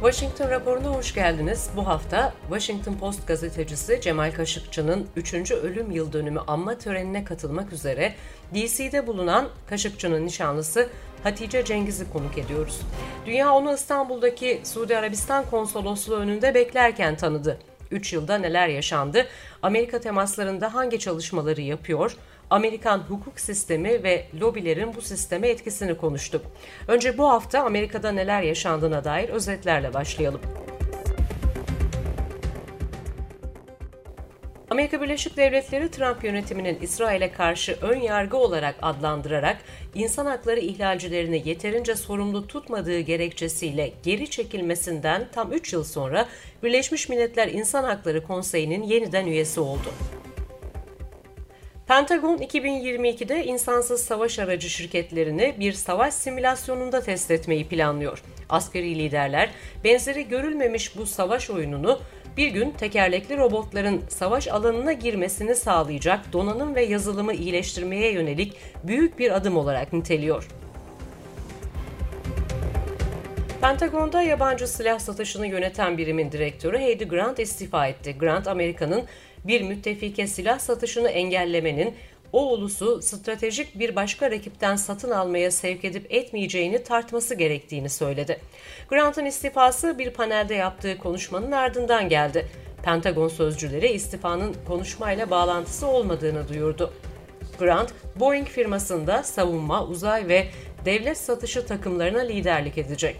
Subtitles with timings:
[0.00, 1.70] Washington raporuna hoş geldiniz.
[1.76, 5.50] Bu hafta Washington Post gazetecisi Cemal Kaşıkçı'nın 3.
[5.50, 8.14] ölüm yıl dönümü anma törenine katılmak üzere
[8.54, 10.88] DC'de bulunan Kaşıkçı'nın nişanlısı
[11.22, 12.80] Hatice Cengiz'i konuk ediyoruz.
[13.26, 17.58] Dünya onu İstanbul'daki Suudi Arabistan konsolosluğu önünde beklerken tanıdı.
[17.90, 19.26] 3 yılda neler yaşandı?
[19.62, 22.16] Amerika temaslarında hangi çalışmaları yapıyor?
[22.50, 26.46] Amerikan hukuk sistemi ve lobilerin bu sisteme etkisini konuştuk.
[26.88, 30.40] Önce bu hafta Amerika'da neler yaşandığına dair özetlerle başlayalım.
[34.70, 39.58] Amerika Birleşik Devletleri Trump yönetiminin İsrail'e karşı ön yargı olarak adlandırarak
[39.94, 46.26] insan hakları ihlalcilerini yeterince sorumlu tutmadığı gerekçesiyle geri çekilmesinden tam 3 yıl sonra
[46.62, 49.88] Birleşmiş Milletler İnsan Hakları Konseyi'nin yeniden üyesi oldu.
[51.88, 58.22] Pentagon 2022'de insansız savaş aracı şirketlerini bir savaş simülasyonunda test etmeyi planlıyor.
[58.48, 59.50] Askeri liderler
[59.84, 62.00] benzeri görülmemiş bu savaş oyununu
[62.36, 69.36] bir gün tekerlekli robotların savaş alanına girmesini sağlayacak donanım ve yazılımı iyileştirmeye yönelik büyük bir
[69.36, 70.48] adım olarak niteliyor.
[73.60, 78.18] Pentagon'da yabancı silah satışını yöneten birimin direktörü Heidi Grant istifa etti.
[78.18, 79.04] Grant, Amerika'nın
[79.48, 81.94] bir müttefike silah satışını engellemenin
[82.32, 88.40] o ulusu stratejik bir başka rakipten satın almaya sevk edip etmeyeceğini tartması gerektiğini söyledi.
[88.88, 92.46] Grant'ın istifası bir panelde yaptığı konuşmanın ardından geldi.
[92.82, 96.92] Pentagon sözcüleri istifanın konuşmayla bağlantısı olmadığını duyurdu.
[97.58, 100.46] Grant, Boeing firmasında savunma, uzay ve
[100.84, 103.16] devlet satışı takımlarına liderlik edecek.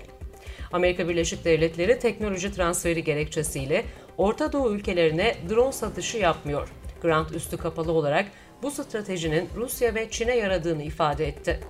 [0.73, 3.85] Amerika Birleşik Devletleri teknoloji transferi gerekçesiyle
[4.19, 6.69] Orta Doğu ülkelerine drone satışı yapmıyor.
[7.03, 8.27] Grant üstü kapalı olarak
[8.63, 11.61] bu stratejinin Rusya ve Çin'e yaradığını ifade etti.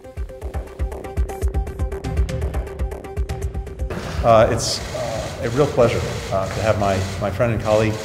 [4.25, 6.01] Uh, it's uh, a real pleasure
[6.33, 7.97] uh, to have my, my friend and colleague,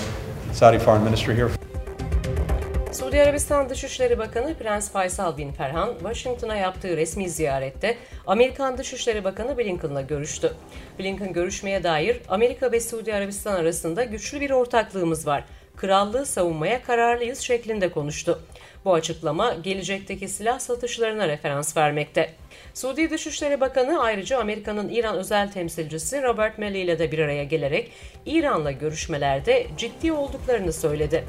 [0.54, 1.50] Saudi Foreign Minister here.
[2.92, 7.98] Suudi Arabistan Dışişleri Bakanı Prens Faysal bin Ferhan, Washington'a yaptığı resmi ziyarette
[8.28, 10.54] Amerikan Dışişleri Bakanı Blinken'la görüştü.
[11.00, 15.44] Blinken görüşmeye dair Amerika ve Suudi Arabistan arasında güçlü bir ortaklığımız var.
[15.78, 18.42] Krallığı savunmaya kararlıyız şeklinde konuştu.
[18.86, 22.30] Bu açıklama gelecekteki silah satışlarına referans vermekte.
[22.74, 27.92] Suudi Dışişleri Bakanı ayrıca Amerika'nın İran özel temsilcisi Robert Malley ile de bir araya gelerek
[28.26, 31.24] İran'la görüşmelerde ciddi olduklarını söyledi.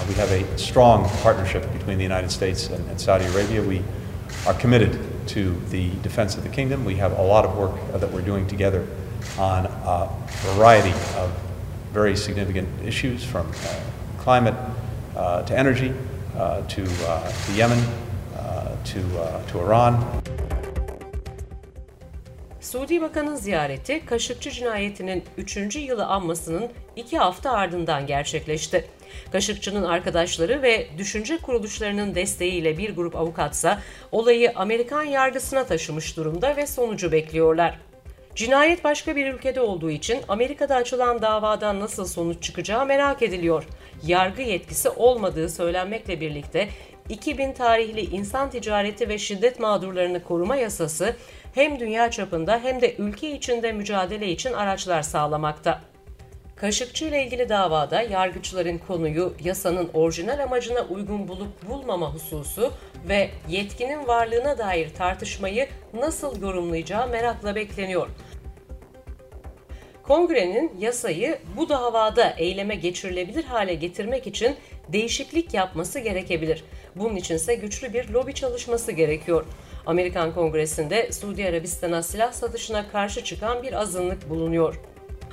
[0.00, 3.62] Uh, we have a strong partnership between the United States and, and Saudi Arabia.
[3.62, 3.82] We
[4.46, 6.84] are committed to the defense of the kingdom.
[6.84, 8.86] We have a lot of work uh, that we're doing together
[9.38, 10.08] on a
[10.54, 11.30] variety of
[11.92, 13.80] very significant issues from uh,
[14.18, 14.54] climate
[15.16, 15.92] uh, to energy
[16.36, 17.82] uh, to, to Yemen
[18.84, 19.02] to,
[19.48, 20.22] to Iran.
[22.60, 25.76] Suudi Bakan'ın ziyareti Kaşıkçı cinayetinin 3.
[25.76, 28.84] yılı anmasının 2 hafta ardından gerçekleşti.
[29.32, 33.82] Kaşıkçı'nın arkadaşları ve düşünce kuruluşlarının desteğiyle bir grup avukatsa
[34.12, 37.78] olayı Amerikan yargısına taşımış durumda ve sonucu bekliyorlar.
[38.34, 43.64] Cinayet başka bir ülkede olduğu için Amerika'da açılan davadan nasıl sonuç çıkacağı merak ediliyor.
[44.06, 46.68] Yargı yetkisi olmadığı söylenmekle birlikte
[47.08, 51.16] 2000 tarihli insan ticareti ve şiddet mağdurlarını koruma yasası
[51.54, 55.89] hem dünya çapında hem de ülke içinde mücadele için araçlar sağlamakta.
[56.60, 62.72] Kaşıkçı ile ilgili davada yargıçların konuyu yasanın orijinal amacına uygun bulup bulmama hususu
[63.08, 68.08] ve yetkinin varlığına dair tartışmayı nasıl yorumlayacağı merakla bekleniyor.
[70.02, 74.56] Kongrenin yasayı bu davada eyleme geçirilebilir hale getirmek için
[74.88, 76.64] değişiklik yapması gerekebilir.
[76.96, 79.44] Bunun içinse güçlü bir lobi çalışması gerekiyor.
[79.86, 84.80] Amerikan Kongresi'nde Suudi Arabistan'a silah satışına karşı çıkan bir azınlık bulunuyor.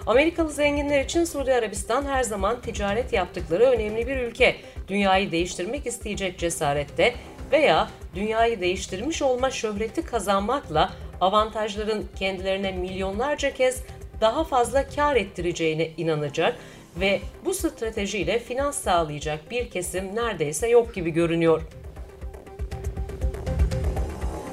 [0.07, 4.55] Amerikalı zenginler için Suudi Arabistan her zaman ticaret yaptıkları önemli bir ülke.
[4.87, 7.13] Dünyayı değiştirmek isteyecek cesarette
[7.51, 13.83] veya dünyayı değiştirmiş olma şöhreti kazanmakla avantajların kendilerine milyonlarca kez
[14.21, 16.55] daha fazla kar ettireceğine inanacak
[16.99, 21.61] ve bu stratejiyle finans sağlayacak bir kesim neredeyse yok gibi görünüyor.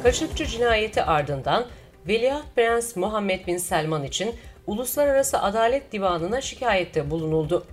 [0.02, 1.66] Kaşıkçı cinayeti ardından
[2.08, 4.34] Veliaht Prens Muhammed Bin Selman için
[4.66, 7.66] Uluslararası Adalet Divanı'na şikayette bulunuldu.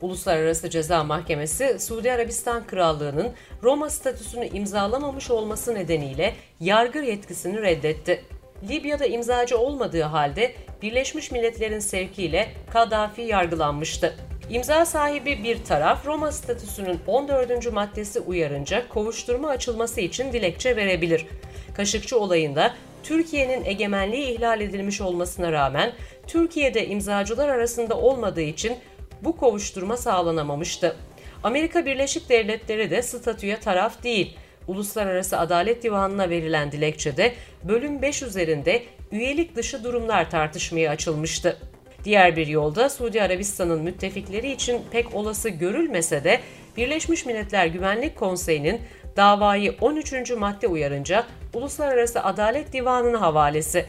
[0.00, 3.32] Uluslararası Ceza Mahkemesi, Suudi Arabistan Krallığı'nın
[3.62, 8.24] Roma statüsünü imzalamamış olması nedeniyle yargı yetkisini reddetti.
[8.68, 14.14] Libya'da imzacı olmadığı halde Birleşmiş Milletler'in sevkiyle Kaddafi yargılanmıştı.
[14.50, 17.72] İmza sahibi bir taraf Roma statüsünün 14.
[17.72, 21.26] maddesi uyarınca kovuşturma açılması için dilekçe verebilir.
[21.74, 25.92] Kaşıkçı olayında Türkiye'nin egemenliği ihlal edilmiş olmasına rağmen
[26.26, 28.76] Türkiye'de imzacılar arasında olmadığı için
[29.22, 30.96] bu kovuşturma sağlanamamıştı.
[31.44, 34.36] Amerika Birleşik Devletleri de statüye taraf değil.
[34.68, 37.32] Uluslararası Adalet Divanı'na verilen dilekçede
[37.64, 38.82] bölüm 5 üzerinde
[39.12, 41.58] üyelik dışı durumlar tartışmaya açılmıştı.
[42.04, 46.40] Diğer bir yolda Suudi Arabistan'ın müttefikleri için pek olası görülmese de
[46.76, 48.80] Birleşmiş Milletler Güvenlik Konseyi'nin
[49.16, 50.30] davayı 13.
[50.30, 53.86] madde uyarınca Uluslararası Adalet Divanı'na havalesi.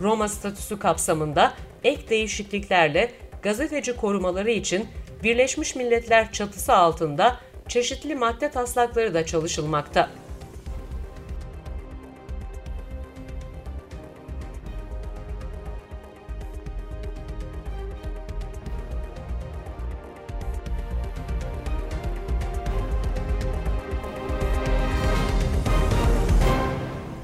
[0.00, 1.52] Roma statüsü kapsamında
[1.84, 3.12] ek değişikliklerle
[3.42, 4.88] gazeteci korumaları için
[5.22, 7.36] Birleşmiş Milletler çatısı altında
[7.68, 10.10] çeşitli madde taslakları da çalışılmakta.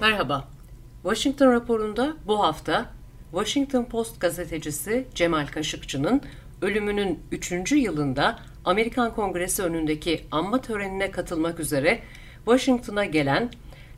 [0.00, 0.56] Merhaba.
[1.06, 2.91] Washington raporunda bu hafta
[3.31, 6.23] Washington Post gazetecisi Cemal Kaşıkçı'nın
[6.62, 7.73] ölümünün 3.
[7.73, 12.03] yılında Amerikan Kongresi önündeki anma törenine katılmak üzere
[12.44, 13.50] Washington'a gelen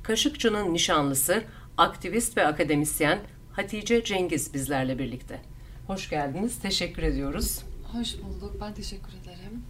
[0.03, 1.43] Kaşıkçı'nın nişanlısı,
[1.77, 3.19] aktivist ve akademisyen
[3.53, 5.41] Hatice Cengiz bizlerle birlikte.
[5.87, 7.63] Hoş geldiniz, teşekkür ediyoruz.
[7.93, 9.63] Hoş bulduk, ben teşekkür ederim.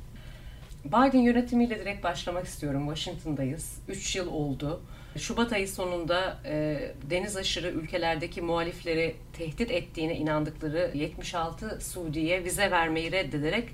[0.85, 2.95] Biden yönetimiyle direkt başlamak istiyorum.
[2.95, 3.79] Washington'dayız.
[3.89, 4.81] 3 yıl oldu.
[5.17, 13.13] Şubat ayı sonunda e, deniz aşırı ülkelerdeki muhalifleri tehdit ettiğine inandıkları 76 Suudi'ye vize vermeyi
[13.13, 13.69] reddederek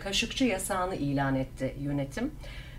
[0.00, 2.30] Kaşıkçı yasağını ilan etti yönetim.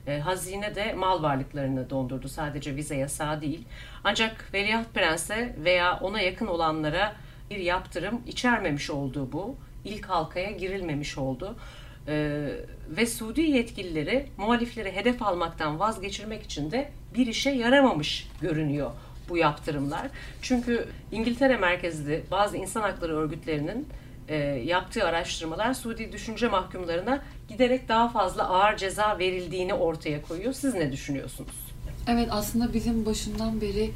[0.08, 2.30] E, hazine de mal varlıklarını dondurdu.
[2.30, 3.66] Sadece vize yasağı değil.
[4.04, 7.16] Ancak Veliaht Prens'e veya ona yakın olanlara
[7.50, 9.56] bir yaptırım içermemiş olduğu bu.
[9.86, 11.56] ilk halkaya girilmemiş oldu.
[12.08, 12.48] Ee,
[12.90, 18.92] ve Suudi yetkilileri muhalifleri hedef almaktan vazgeçirmek için de bir işe yaramamış görünüyor
[19.30, 20.08] bu yaptırımlar.
[20.42, 23.88] Çünkü İngiltere merkezli bazı insan hakları örgütlerinin
[24.28, 30.54] e, yaptığı araştırmalar Suudi düşünce mahkumlarına giderek daha fazla ağır ceza verildiğini ortaya koyuyor.
[30.54, 31.56] Siz ne düşünüyorsunuz?
[32.08, 33.92] Evet aslında bizim başından beri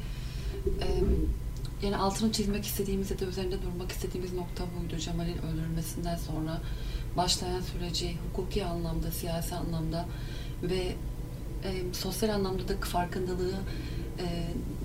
[0.66, 0.88] e,
[1.82, 4.96] yani altını çizmek istediğimiz ya da üzerinde durmak istediğimiz nokta buydu.
[5.00, 6.60] Cemal'in öldürülmesinden sonra
[7.16, 10.06] başlayan süreci hukuki anlamda, siyasi anlamda
[10.62, 10.94] ve
[11.64, 13.54] e, sosyal anlamda da farkındalığı
[14.18, 14.24] e,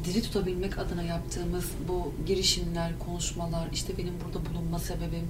[0.06, 5.28] diri tutabilmek adına yaptığımız bu girişimler, konuşmalar, işte benim burada bulunma sebebim,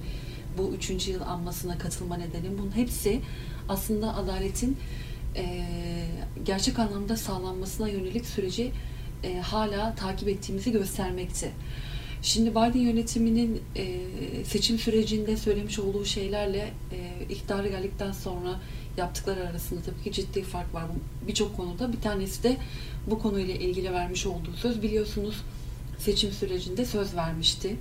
[0.57, 3.21] bu üçüncü yıl anmasına katılma nedenim, bunun hepsi
[3.69, 4.77] aslında adaletin
[5.35, 5.65] e,
[6.45, 8.71] gerçek anlamda sağlanmasına yönelik süreci
[9.23, 11.51] e, hala takip ettiğimizi göstermekte.
[12.21, 13.85] Şimdi Biden yönetiminin e,
[14.45, 18.59] seçim sürecinde söylemiş olduğu şeylerle e, iktidarı geldikten sonra
[18.97, 20.83] yaptıkları arasında tabii ki ciddi fark var
[21.27, 21.93] birçok konuda.
[21.93, 22.57] Bir tanesi de
[23.07, 24.81] bu konuyla ilgili vermiş olduğu söz.
[24.81, 25.35] Biliyorsunuz
[25.97, 27.75] seçim sürecinde söz vermişti.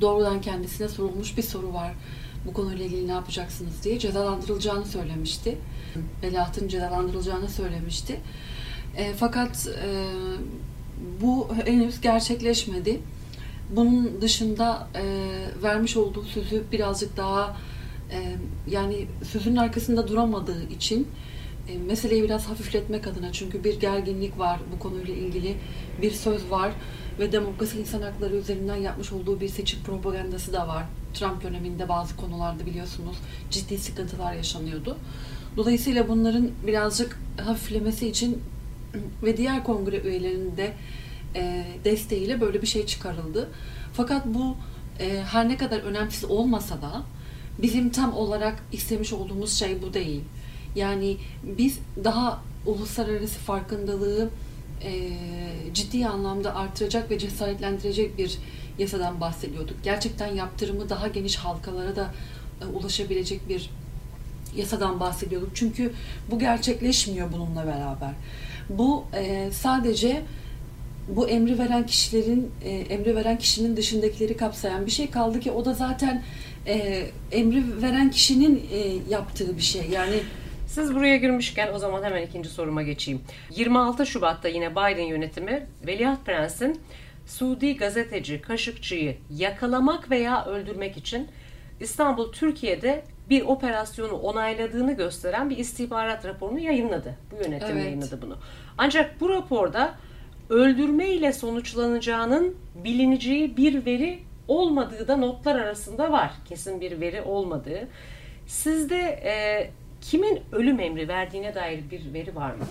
[0.00, 1.92] Doğrudan kendisine sorulmuş bir soru var.
[2.46, 5.58] Bu konuyla ilgili ne yapacaksınız diye cezalandırılacağını söylemişti.
[6.22, 8.20] Veliahtın cezalandırılacağını söylemişti.
[8.96, 9.88] E, fakat e,
[11.20, 13.00] bu henüz gerçekleşmedi.
[13.70, 15.04] Bunun dışında e,
[15.62, 17.56] vermiş olduğu sözü birazcık daha
[18.10, 18.36] e,
[18.70, 21.08] yani sözün arkasında duramadığı için
[21.68, 25.56] e, meseleyi biraz hafifletmek adına çünkü bir gerginlik var bu konuyla ilgili
[26.02, 26.72] bir söz var
[27.18, 30.84] ve demokrasi insan hakları üzerinden yapmış olduğu bir seçim propagandası da var.
[31.14, 33.16] Trump döneminde bazı konularda biliyorsunuz
[33.50, 34.98] ciddi sıkıntılar yaşanıyordu.
[35.56, 38.42] Dolayısıyla bunların birazcık hafiflemesi için
[39.22, 40.72] ve diğer kongre üyelerinin de
[41.36, 43.48] e, desteğiyle böyle bir şey çıkarıldı.
[43.92, 44.56] Fakat bu
[45.00, 47.02] e, her ne kadar önemsiz olmasa da
[47.58, 50.22] bizim tam olarak istemiş olduğumuz şey bu değil.
[50.76, 54.30] Yani biz daha uluslararası farkındalığı
[54.82, 55.10] e,
[55.74, 58.38] ciddi anlamda artıracak ve cesaretlendirecek bir
[58.78, 59.76] yasadan bahsediyorduk.
[59.82, 62.14] Gerçekten yaptırımı daha geniş halkalara da
[62.62, 63.70] e, ulaşabilecek bir
[64.56, 65.50] yasadan bahsediyorduk.
[65.54, 65.92] Çünkü
[66.30, 68.12] bu gerçekleşmiyor bununla beraber.
[68.68, 70.22] Bu e, sadece
[71.08, 75.64] bu emri veren kişilerin e, emri veren kişinin dışındakileri kapsayan bir şey kaldı ki o
[75.64, 76.22] da zaten
[76.66, 78.78] e, emri veren kişinin e,
[79.10, 79.88] yaptığı bir şey.
[79.92, 80.16] Yani
[80.66, 83.20] siz buraya girmişken o zaman hemen ikinci soruma geçeyim.
[83.56, 86.80] 26 Şubat'ta yine Biden yönetimi Veliaht Prens'in
[87.26, 91.28] Suudi gazeteci Kaşıkçı'yı yakalamak veya öldürmek için
[91.80, 97.16] İstanbul, Türkiye'de bir operasyonu onayladığını gösteren bir istihbarat raporunu yayınladı.
[97.30, 97.84] Bu yönetim evet.
[97.84, 98.36] yayınladı bunu.
[98.78, 99.94] Ancak bu raporda
[100.50, 106.32] öldürme ile sonuçlanacağının bilineceği bir veri olmadığı da notlar arasında var.
[106.44, 107.88] Kesin bir veri olmadığı.
[108.46, 109.34] Sizde e,
[110.00, 112.64] kimin ölüm emri verdiğine dair bir veri var mı?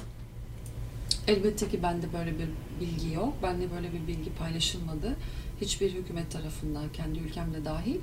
[1.27, 2.47] Elbette ki bende böyle bir
[2.79, 3.33] bilgi yok.
[3.43, 5.15] Bende böyle bir bilgi paylaşılmadı.
[5.63, 7.95] Hiçbir hükümet tarafından, kendi ülkemde dahil.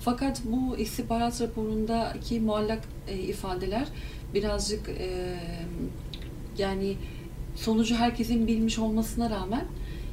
[0.00, 3.88] Fakat bu istihbarat raporundaki muallak e, ifadeler
[4.34, 5.36] birazcık e,
[6.58, 6.96] yani
[7.56, 9.66] sonucu herkesin bilmiş olmasına rağmen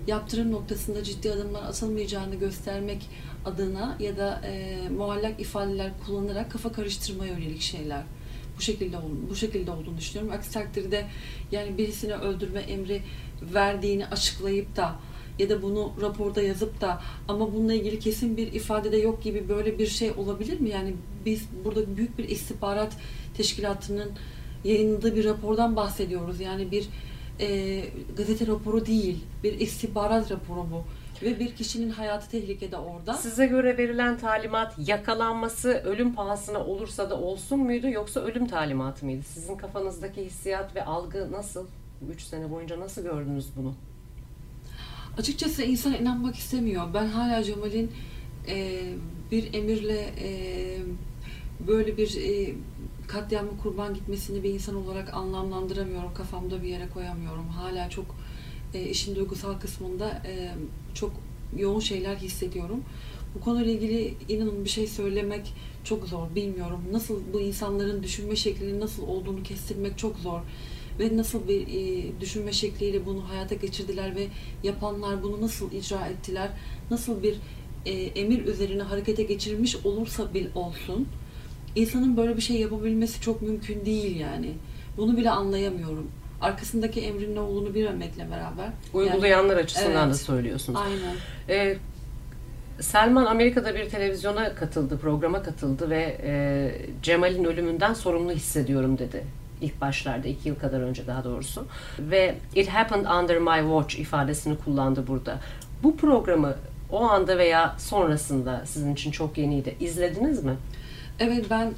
[0.08, 3.10] yaptırım noktasında ciddi adımlar atılmayacağını göstermek
[3.46, 8.03] adına ya da e, muallak ifadeler kullanarak kafa karıştırmaya yönelik şeyler
[8.58, 8.98] bu şekilde
[9.29, 10.34] bu şekilde olduğunu düşünüyorum.
[10.34, 11.05] Aksi takdirde
[11.51, 13.01] yani birisine öldürme emri
[13.41, 14.96] verdiğini açıklayıp da
[15.40, 19.80] ya da bunu raporda yazıp da ama bununla ilgili kesin bir ifadede yok gibi böyle
[19.80, 20.70] bir şey olabilir mi?
[20.70, 20.94] Yani
[21.26, 22.98] biz burada büyük bir istihbarat
[23.38, 24.12] teşkilatının
[24.64, 26.40] yayınladığı bir rapordan bahsediyoruz.
[26.40, 26.90] Yani bir
[27.40, 27.80] e,
[28.18, 30.84] gazete raporu değil, bir istihbarat raporu bu
[31.22, 33.14] ve bir kişinin hayatı tehlikede orada.
[33.14, 39.24] Size göre verilen talimat yakalanması ölüm pahasına olursa da olsun muydu yoksa ölüm talimatı mıydı?
[39.24, 41.68] Sizin kafanızdaki hissiyat ve algı nasıl?
[42.02, 43.74] Bu üç sene boyunca nasıl gördünüz bunu?
[45.18, 46.94] Açıkçası insan inanmak istemiyor.
[46.94, 47.91] Ben hala Cemal'in
[48.48, 48.82] e,
[49.32, 50.30] bir emirle e,
[51.68, 52.56] böyle bir e,
[53.08, 56.13] katliamı kurban gitmesini bir insan olarak anlamlandıramıyorum.
[56.13, 57.48] Kafamda bir yere koyamıyorum.
[57.48, 58.06] Hala çok
[58.74, 60.51] e, işin duygusal kısmında e,
[60.94, 61.12] çok
[61.58, 62.84] yoğun şeyler hissediyorum.
[63.36, 65.53] Bu konuyla ilgili inanın bir şey söylemek
[65.84, 66.36] çok zor.
[66.36, 66.80] Bilmiyorum.
[66.91, 70.39] Nasıl bu insanların düşünme şeklinin nasıl olduğunu kestirmek çok zor.
[71.01, 74.27] Ve nasıl bir e, düşünme şekliyle bunu hayata geçirdiler ve
[74.63, 76.50] yapanlar bunu nasıl icra ettiler?
[76.91, 77.36] Nasıl bir
[77.86, 81.08] e, emir üzerine harekete geçirilmiş olursa bil olsun.
[81.75, 84.53] insanın böyle bir şey yapabilmesi çok mümkün değil yani.
[84.98, 88.70] Bunu bile anlayamıyorum arkasındaki emrin ne olduğunu bilmemekle beraber.
[88.93, 90.79] Uygulayanlar yani, açısından evet, da söylüyorsunuz.
[90.84, 91.15] Aynen.
[91.50, 91.77] Ee,
[92.79, 96.72] Selman Amerika'da bir televizyona katıldı, programa katıldı ve e,
[97.03, 99.24] Cemal'in ölümünden sorumlu hissediyorum dedi.
[99.62, 101.68] İlk başlarda, iki yıl kadar önce daha doğrusu.
[102.00, 105.39] Ve it happened under my watch ifadesini kullandı burada.
[105.84, 106.56] Bu programı
[106.91, 109.75] o anda veya sonrasında sizin için çok yeniydi.
[109.80, 110.56] İzlediniz mi?
[111.20, 111.74] Evet ben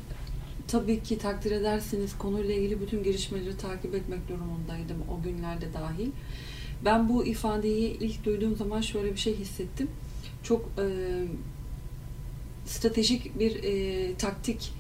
[0.68, 6.10] tabii ki takdir edersiniz konuyla ilgili bütün gelişmeleri takip etmek durumundaydım o günlerde dahil.
[6.86, 9.88] Ben bu ifadeyi ilk duyduğum zaman şöyle bir şey hissettim.
[10.44, 10.86] Çok e,
[12.66, 14.74] stratejik bir e, taktik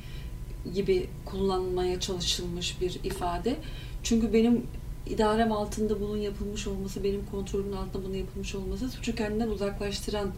[0.73, 3.55] gibi kullanmaya çalışılmış bir ifade.
[4.03, 4.67] Çünkü benim
[5.07, 10.31] idarem altında bunun yapılmış olması, benim kontrolümün altında bunun yapılmış olması suçu kendinden uzaklaştıran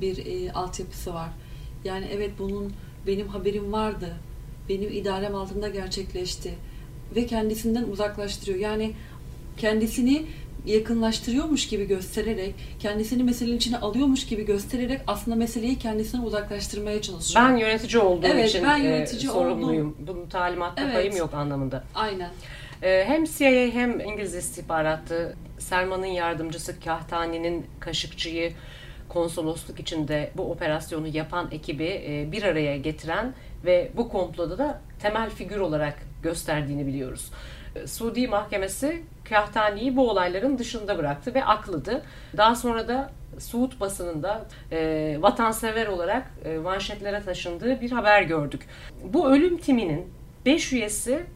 [0.00, 1.30] bir e, altyapısı var.
[1.84, 2.72] Yani evet bunun
[3.06, 4.16] benim haberim vardı
[4.68, 6.54] benim idarem altında gerçekleşti
[7.16, 8.58] ve kendisinden uzaklaştırıyor.
[8.58, 8.92] Yani
[9.56, 10.26] kendisini
[10.66, 17.44] yakınlaştırıyormuş gibi göstererek, kendisini meselenin içine alıyormuş gibi göstererek aslında meseleyi kendisinden uzaklaştırmaya çalışıyor.
[17.44, 19.86] Ben yönetici olduğum evet, için ben yönetici e, sorumluyum.
[19.86, 20.06] Oldum.
[20.06, 20.94] Bunun talimatta evet.
[20.94, 21.84] payım yok anlamında.
[21.94, 22.30] Aynen.
[22.82, 28.52] E, hem CIA hem İngiliz istihbaratı Selman'ın yardımcısı Kahtani'nin Kaşıkçı'yı
[29.08, 35.30] konsolosluk içinde bu operasyonu yapan ekibi e, bir araya getiren ve bu komploda da temel
[35.30, 37.30] figür olarak gösterdiğini biliyoruz.
[37.76, 42.02] E, Suudi Mahkemesi Kahtani'yi bu olayların dışında bıraktı ve akladı.
[42.36, 48.66] Daha sonra da Suud basınında e, vatansever olarak e, manşetlere taşındığı bir haber gördük.
[49.04, 50.06] Bu ölüm timinin
[50.46, 51.26] 5 üyesi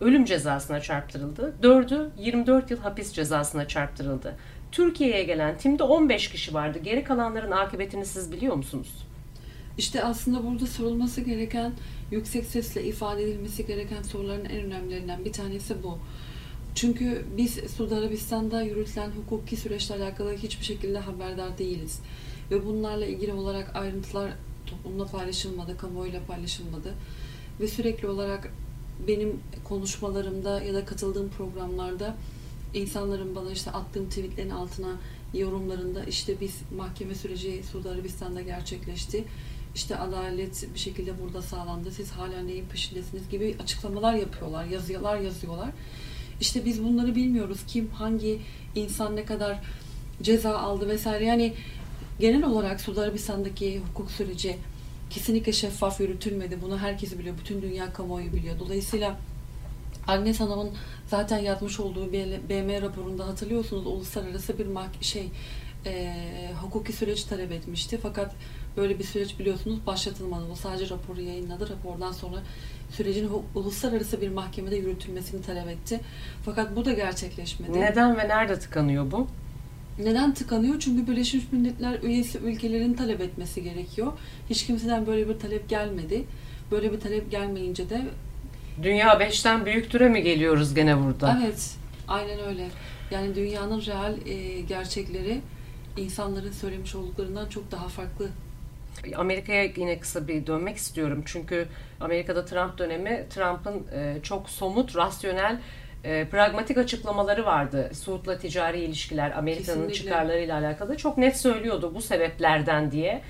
[0.00, 1.54] ölüm cezasına çarptırıldı.
[1.62, 4.36] 4'ü 24 yıl hapis cezasına çarptırıldı.
[4.72, 6.78] Türkiye'ye gelen timde 15 kişi vardı.
[6.78, 9.06] Geri kalanların akıbetini siz biliyor musunuz?
[9.78, 11.72] İşte aslında burada sorulması gereken,
[12.10, 15.98] yüksek sesle ifade edilmesi gereken soruların en önemlilerinden bir tanesi bu.
[16.74, 22.00] Çünkü biz Suudi Arabistan'da yürütülen hukuki süreçle alakalı hiçbir şekilde haberdar değiliz.
[22.50, 24.32] Ve bunlarla ilgili olarak ayrıntılar
[24.66, 26.94] toplumla paylaşılmadı, kamuoyuyla paylaşılmadı.
[27.60, 28.52] Ve sürekli olarak
[29.08, 32.16] benim konuşmalarımda ya da katıldığım programlarda
[32.74, 34.96] insanların bana işte attığım tweetlerin altına
[35.34, 39.24] yorumlarında işte biz mahkeme süreci Suudi Arabistan'da gerçekleşti.
[39.74, 41.90] İşte adalet bir şekilde burada sağlandı.
[41.90, 45.70] Siz hala neyin peşindesiniz gibi açıklamalar yapıyorlar, yazıyorlar, yazıyorlar.
[46.40, 47.60] İşte biz bunları bilmiyoruz.
[47.66, 48.38] Kim, hangi
[48.74, 49.58] insan ne kadar
[50.22, 51.24] ceza aldı vesaire.
[51.24, 51.54] Yani
[52.20, 54.56] genel olarak Suudi Arabistan'daki hukuk süreci
[55.10, 56.58] kesinlikle şeffaf yürütülmedi.
[56.62, 57.38] Bunu herkes biliyor.
[57.38, 58.58] Bütün dünya kamuoyu biliyor.
[58.58, 59.18] Dolayısıyla
[60.06, 60.70] Agnes Hanım'ın
[61.06, 62.12] zaten yazmış olduğu
[62.48, 64.68] BM raporunda hatırlıyorsunuz uluslararası bir
[65.00, 65.28] şey
[65.86, 66.14] e,
[66.62, 67.98] hukuki süreç talep etmişti.
[68.02, 68.34] Fakat
[68.76, 70.44] böyle bir süreç biliyorsunuz başlatılmadı.
[70.52, 71.68] O sadece raporu yayınladı.
[71.70, 72.36] Rapordan sonra
[72.90, 76.00] sürecin uluslararası bir mahkemede yürütülmesini talep etti.
[76.44, 77.80] Fakat bu da gerçekleşmedi.
[77.80, 79.26] Neden ve nerede tıkanıyor bu?
[79.98, 80.80] Neden tıkanıyor?
[80.80, 84.12] Çünkü Birleşmiş Milletler üyesi ülkelerin talep etmesi gerekiyor.
[84.50, 86.24] Hiç kimseden böyle bir talep gelmedi.
[86.70, 88.02] Böyle bir talep gelmeyince de
[88.82, 91.38] Dünya beşten büyüktüre mi geliyoruz gene burada?
[91.42, 91.74] Evet.
[92.08, 92.68] Aynen öyle.
[93.10, 95.40] Yani dünyanın real e, gerçekleri
[95.96, 98.28] insanların söylemiş olduklarından çok daha farklı.
[99.16, 101.22] Amerika'ya yine kısa bir dönmek istiyorum.
[101.26, 101.68] Çünkü
[102.00, 105.58] Amerika'da Trump dönemi Trump'ın e, çok somut, rasyonel
[106.04, 107.90] e, pragmatik açıklamaları vardı.
[107.94, 110.96] Suud'la ticari ilişkiler, Amerika'nın çıkarlarıyla alakalı.
[110.96, 113.22] Çok net söylüyordu bu sebeplerden diye.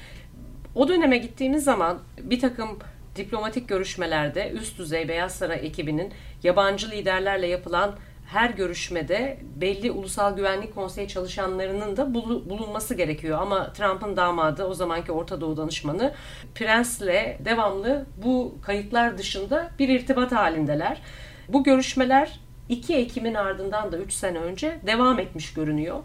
[0.75, 2.79] O döneme gittiğimiz zaman bir takım
[3.17, 6.13] diplomatik görüşmelerde üst düzey Beyaz Saray ekibinin
[6.43, 7.97] yabancı liderlerle yapılan
[8.33, 13.39] her görüşmede belli Ulusal Güvenlik Konseyi çalışanlarının da bulunması gerekiyor.
[13.43, 16.15] Ama Trump'ın damadı o zamanki Orta Doğu danışmanı
[16.55, 21.01] Prens'le devamlı bu kayıtlar dışında bir irtibat halindeler.
[21.49, 25.97] Bu görüşmeler 2 Ekim'in ardından da 3 sene önce devam etmiş görünüyor.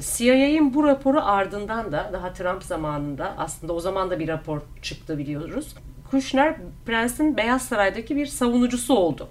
[0.00, 5.18] CIA'in bu raporu ardından da daha Trump zamanında aslında o zaman da bir rapor çıktı
[5.18, 5.74] biliyoruz.
[6.10, 6.56] Kushner
[6.86, 9.28] Prence'in Beyaz Saray'daki bir savunucusu oldu.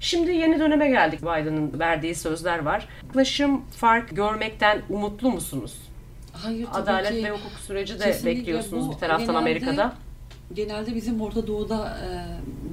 [0.00, 1.22] Şimdi yeni döneme geldik.
[1.22, 2.88] Biden'ın verdiği sözler var.
[3.06, 5.74] Yaklaşım fark görmekten umutlu musunuz?
[6.32, 7.24] Hayır tabii Adalet ki.
[7.24, 9.92] ve hukuk süreci de bekliyorsunuz bir taraftan genelde, Amerika'da.
[10.54, 12.08] Genelde bizim Orta Doğu'da e,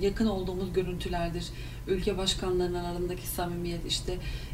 [0.05, 1.45] yakın olduğumuz görüntülerdir.
[1.87, 4.13] Ülke başkanlarının arasındaki samimiyet, işte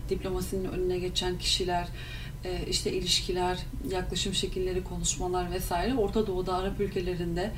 [0.10, 1.88] diplomasinin önüne geçen kişiler,
[2.46, 3.58] e, işte ilişkiler,
[3.92, 7.52] yaklaşım şekilleri, konuşmalar vesaire Orta Doğu'da, Arap ülkelerinde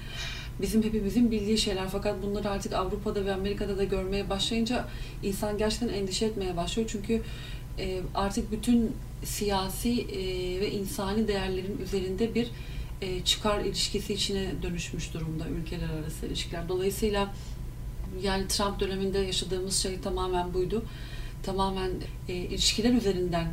[0.61, 4.87] bizim hepimizin bildiği şeyler fakat bunları artık Avrupa'da ve Amerika'da da görmeye başlayınca
[5.23, 6.89] insan gerçekten endişe etmeye başlıyor.
[6.91, 7.21] Çünkü
[7.79, 10.19] e, artık bütün siyasi e,
[10.61, 12.51] ve insani değerlerin üzerinde bir
[13.01, 16.69] e, çıkar ilişkisi içine dönüşmüş durumda ülkeler arası ilişkiler.
[16.69, 17.33] Dolayısıyla
[18.23, 20.85] yani Trump döneminde yaşadığımız şey tamamen buydu.
[21.43, 21.91] Tamamen
[22.27, 23.47] ilişkiler üzerinden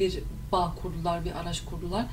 [0.00, 0.18] bir
[0.52, 2.06] bağ kurdular, bir araç kurdular.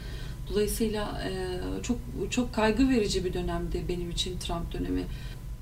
[0.51, 1.97] Dolayısıyla e, çok
[2.29, 5.03] çok kaygı verici bir dönemdi benim için Trump dönemi.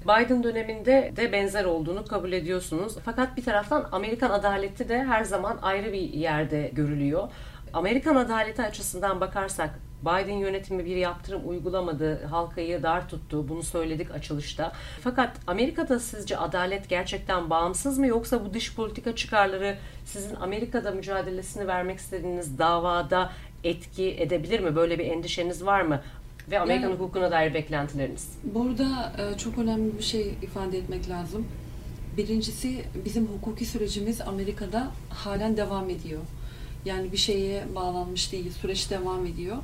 [0.03, 2.95] Biden döneminde de benzer olduğunu kabul ediyorsunuz.
[3.05, 7.29] Fakat bir taraftan Amerikan adaleti de her zaman ayrı bir yerde görülüyor.
[7.73, 13.49] Amerikan adaleti açısından bakarsak Biden yönetimi bir yaptırım uygulamadı, halkayı dar tuttu.
[13.49, 14.71] Bunu söyledik açılışta.
[15.01, 21.67] Fakat Amerika'da sizce adalet gerçekten bağımsız mı yoksa bu dış politika çıkarları sizin Amerika'da mücadelesini
[21.67, 23.31] vermek istediğiniz davada
[23.63, 24.75] etki edebilir mi?
[24.75, 26.01] Böyle bir endişeniz var mı?
[26.51, 28.27] Ve Amerikan yani, hukukuna dair beklentileriniz?
[28.43, 31.47] Burada e, çok önemli bir şey ifade etmek lazım.
[32.17, 36.21] Birincisi bizim hukuki sürecimiz Amerika'da halen devam ediyor.
[36.85, 39.57] Yani bir şeye bağlanmış değil, süreç devam ediyor.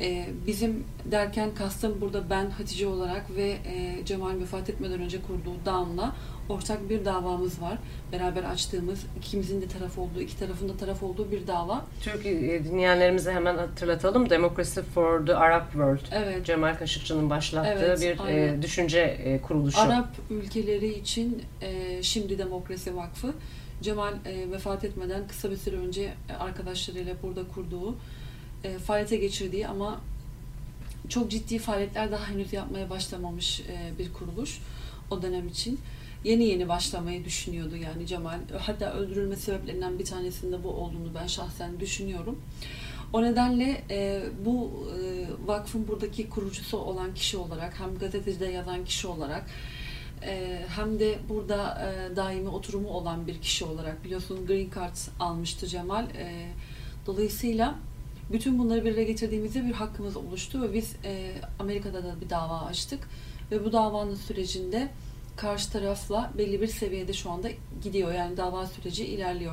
[0.00, 5.66] E, bizim derken kastım burada ben Hatice olarak ve e, Cemal vefat etmeden önce kurduğu
[5.66, 6.14] Dawn'la
[6.48, 7.78] ortak bir davamız var.
[8.12, 11.84] Beraber açtığımız, ikimizin de taraf olduğu, iki tarafın da taraf olduğu bir dava.
[12.02, 14.30] Türk e, dinleyenlerimize hemen hatırlatalım.
[14.30, 16.06] Democracy for the Arab World.
[16.12, 16.46] Evet.
[16.46, 18.62] Cemal Kaşıkçı'nın başlattığı evet, bir aynen.
[18.62, 19.80] düşünce e, kuruluşu.
[19.80, 23.34] Arap ülkeleri için e, şimdi Demokrasi Vakfı
[23.82, 27.96] Cemal e, vefat etmeden kısa bir süre önce arkadaşlarıyla burada kurduğu
[28.66, 30.00] e, faaliyete geçirdiği ama
[31.08, 34.58] çok ciddi faaliyetler daha henüz yapmaya başlamamış e, bir kuruluş
[35.10, 35.80] o dönem için.
[36.24, 38.38] Yeni yeni başlamayı düşünüyordu yani Cemal.
[38.58, 42.38] Hatta öldürülme sebeplerinden bir tanesinde bu olduğunu ben şahsen düşünüyorum.
[43.12, 49.06] O nedenle e, bu e, vakfın buradaki kurucusu olan kişi olarak hem gazetecide yazan kişi
[49.06, 49.46] olarak
[50.22, 55.66] e, hem de burada e, daimi oturumu olan bir kişi olarak biliyorsun Green Card almıştı
[55.66, 56.04] Cemal.
[56.04, 56.48] E,
[57.06, 57.74] dolayısıyla
[58.32, 62.60] bütün bunları bir araya getirdiğimizde bir hakkımız oluştu ve biz e, Amerika'da da bir dava
[62.60, 63.08] açtık
[63.50, 64.88] ve bu davanın sürecinde
[65.36, 67.48] karşı tarafla belli bir seviyede şu anda
[67.82, 68.12] gidiyor.
[68.12, 69.52] Yani dava süreci ilerliyor.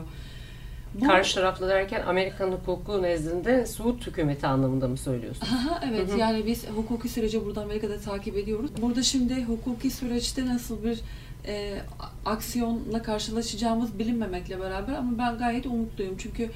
[0.94, 5.52] Bu, Karşı taraflı derken Amerikan hukuku nezdinde Suud hükümeti anlamında mı söylüyorsunuz?
[5.54, 6.20] Aha, evet hı hı.
[6.20, 8.72] yani biz hukuki süreci burada Amerika'da takip ediyoruz.
[8.82, 11.00] Burada şimdi hukuki süreçte nasıl bir
[11.46, 11.82] e,
[12.26, 16.16] aksiyonla karşılaşacağımız bilinmemekle beraber ama ben gayet umutluyum.
[16.18, 16.50] Çünkü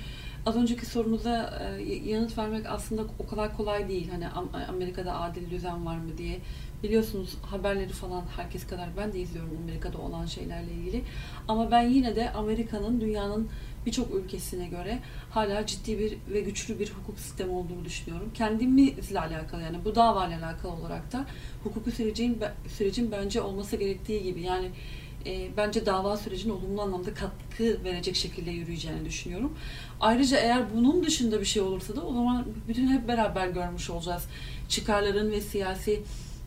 [0.48, 4.10] az önceki sorunuza e, yanıt vermek aslında o kadar kolay değil.
[4.10, 4.28] Hani
[4.70, 6.40] Amerika'da adil düzen var mı diye.
[6.84, 11.04] Biliyorsunuz haberleri falan herkes kadar ben de izliyorum Amerika'da olan şeylerle ilgili.
[11.48, 13.50] Ama ben yine de Amerika'nın dünyanın
[13.86, 18.32] birçok ülkesine göre hala ciddi bir ve güçlü bir hukuk sistemi olduğunu düşünüyorum.
[18.34, 21.26] Kendimizle alakalı yani bu davayla alakalı olarak da
[21.64, 24.72] hukuki sürecin sürecin bence olması gerektiği gibi yani
[25.28, 29.54] e, bence dava sürecine olumlu anlamda katkı verecek şekilde yürüyeceğini düşünüyorum.
[30.00, 34.24] Ayrıca eğer bunun dışında bir şey olursa da o zaman bütün hep beraber görmüş olacağız.
[34.70, 36.02] Çıkarların ve siyasi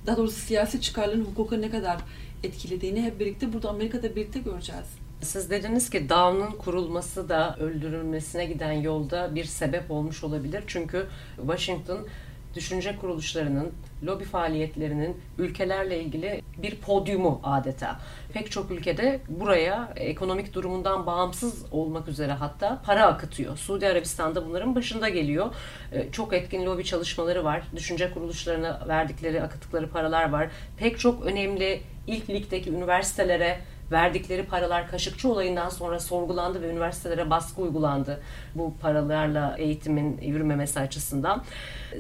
[0.07, 1.99] daha doğrusu siyasi çıkarların hukuka ne kadar
[2.45, 4.87] etkilediğini hep birlikte burada Amerika'da birlikte göreceğiz.
[5.23, 10.64] Siz dediniz ki Down'un kurulması da öldürülmesine giden yolda bir sebep olmuş olabilir.
[10.66, 12.07] Çünkü Washington
[12.55, 13.73] düşünce kuruluşlarının,
[14.07, 18.01] lobi faaliyetlerinin ülkelerle ilgili bir podyumu adeta.
[18.33, 23.57] Pek çok ülkede buraya ekonomik durumundan bağımsız olmak üzere hatta para akıtıyor.
[23.57, 25.55] Suudi Arabistan'da bunların başında geliyor.
[25.93, 27.63] Ee, çok etkin lobi çalışmaları var.
[27.77, 30.49] Düşünce kuruluşlarına verdikleri, akıttıkları paralar var.
[30.77, 33.59] Pek çok önemli ilk ligdeki üniversitelere
[33.92, 38.20] verdikleri paralar Kaşıkçı olayından sonra sorgulandı ve üniversitelere baskı uygulandı
[38.55, 41.44] bu paralarla eğitimin yürümemesi açısından.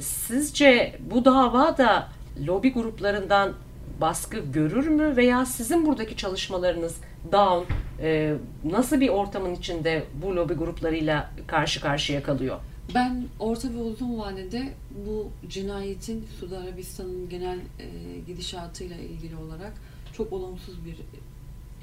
[0.00, 2.08] Sizce bu dava da
[2.46, 3.52] lobi gruplarından
[4.00, 6.96] baskı görür mü veya sizin buradaki çalışmalarınız
[7.32, 7.72] Down
[8.02, 12.58] e, nasıl bir ortamın içinde bu lobi gruplarıyla karşı karşıya kalıyor?
[12.94, 14.72] Ben orta ve uzun vadede
[15.06, 17.86] bu cinayetin Suudi Arabistan'ın genel e,
[18.26, 19.72] gidişatıyla ilgili olarak
[20.12, 20.96] çok olumsuz bir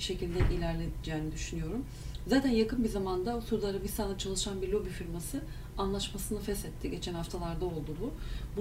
[0.03, 1.85] şekilde ilerleyeceğini düşünüyorum.
[2.27, 5.41] Zaten yakın bir zamanda Suudi Arabistan'da çalışan bir lobi firması
[5.77, 6.91] anlaşmasını feshetti.
[6.91, 8.11] Geçen haftalarda oldu bu.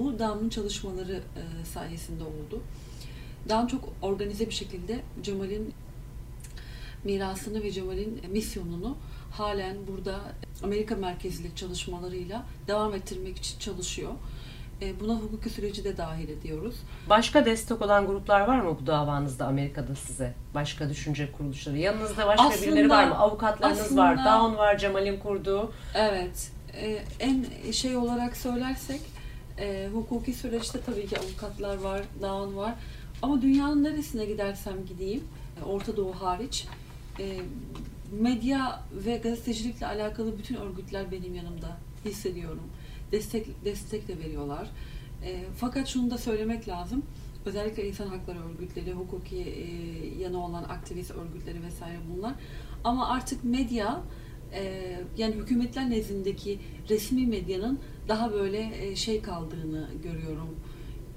[0.00, 2.62] Bu DAM'ın çalışmaları e, sayesinde oldu.
[3.48, 5.74] DAM çok organize bir şekilde Cemal'in
[7.04, 8.96] mirasını ve Cemal'in misyonunu
[9.30, 10.20] halen burada
[10.62, 14.12] Amerika merkezli çalışmalarıyla devam ettirmek için çalışıyor.
[14.82, 16.74] E, buna hukuki süreci de dahil ediyoruz.
[17.10, 20.34] Başka destek olan gruplar var mı bu davanızda Amerika'da size?
[20.54, 21.78] Başka düşünce kuruluşları.
[21.78, 23.18] Yanınızda başka aslında, birileri var mı?
[23.18, 25.72] Avukatlarınız aslında, var, Down var, Cemal'in kurduğu.
[25.94, 26.50] Evet.
[26.74, 29.00] E, en şey olarak söylersek
[29.58, 32.74] e, hukuki süreçte tabii ki avukatlar var, Down var.
[33.22, 35.24] Ama dünyanın neresine gidersem gideyim,
[35.66, 36.66] Orta Doğu hariç,
[38.20, 42.62] medya ve gazetecilikle alakalı bütün örgütler benim yanımda hissediyorum
[43.12, 44.70] destek destek de veriyorlar.
[45.24, 47.02] E, fakat şunu da söylemek lazım.
[47.46, 52.32] Özellikle insan hakları örgütleri, hukuki e, yanı olan aktivist örgütleri vesaire bunlar.
[52.84, 54.00] Ama artık medya
[54.52, 54.82] e,
[55.16, 60.56] yani hükümetler nezdindeki resmi medyanın daha böyle e, şey kaldığını görüyorum.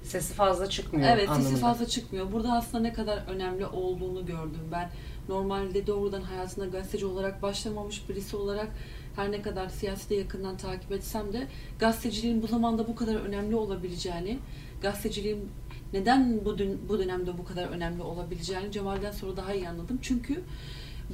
[0.02, 1.48] Sesi fazla çıkmıyor Evet anlamında.
[1.48, 2.32] sesi fazla çıkmıyor.
[2.32, 4.90] Burada aslında ne kadar önemli olduğunu gördüm ben.
[5.28, 8.68] Normalde doğrudan hayatına gazeteci olarak başlamamış birisi olarak
[9.16, 11.46] her ne kadar siyasete yakından takip etsem de
[11.78, 14.38] gazeteciliğin bu zamanda bu kadar önemli olabileceğini,
[14.82, 15.48] gazeteciliğin
[15.92, 19.98] neden bu, dün, bu dönemde bu kadar önemli olabileceğini Cemal'den sonra daha iyi anladım.
[20.02, 20.42] Çünkü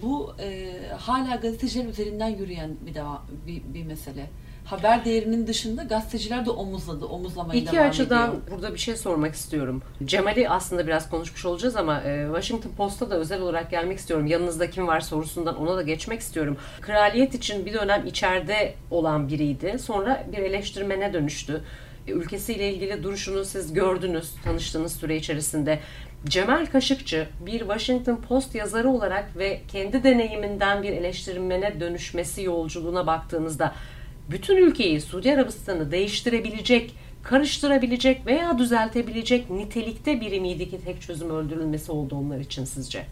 [0.02, 4.30] bu e, hala gazeteciler üzerinden yürüyen bir, devam, bir, bir mesele
[4.66, 8.42] haber değerinin dışında gazeteciler de omuzladı, omuzlamaya İki devam açıdan ediyor.
[8.50, 9.82] burada bir şey sormak istiyorum.
[10.04, 14.26] Cemal'i aslında biraz konuşmuş olacağız ama e, Washington Post'a da özel olarak gelmek istiyorum.
[14.26, 16.56] Yanınızda kim var sorusundan ona da geçmek istiyorum.
[16.80, 19.78] Kraliyet için bir dönem içeride olan biriydi.
[19.78, 21.62] Sonra bir eleştirmene dönüştü.
[22.08, 25.80] E, ülkesiyle ilgili duruşunu siz gördünüz tanıştığınız süre içerisinde.
[26.24, 33.74] Cemal Kaşıkçı bir Washington Post yazarı olarak ve kendi deneyiminden bir eleştirmene dönüşmesi yolculuğuna baktığınızda
[34.30, 41.92] bütün ülkeyi Suudi Arabistan'ı değiştirebilecek, karıştırabilecek veya düzeltebilecek nitelikte biri miydi ki tek çözüm öldürülmesi
[41.92, 43.06] oldu onlar için sizce?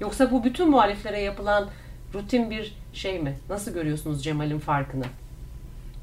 [0.00, 1.68] Yoksa bu bütün muhaliflere yapılan
[2.14, 3.36] rutin bir şey mi?
[3.48, 5.04] Nasıl görüyorsunuz Cemal'in farkını?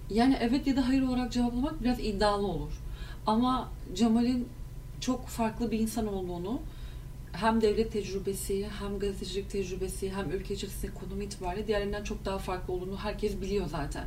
[0.09, 2.71] Yani evet ya da hayır olarak cevaplamak biraz iddialı olur.
[3.27, 4.47] Ama Cemal'in
[4.99, 6.61] çok farklı bir insan olduğunu
[7.31, 12.73] hem devlet tecrübesi, hem gazetecilik tecrübesi, hem ülke içerisinde konum itibariyle diğerlerinden çok daha farklı
[12.73, 14.03] olduğunu herkes biliyor zaten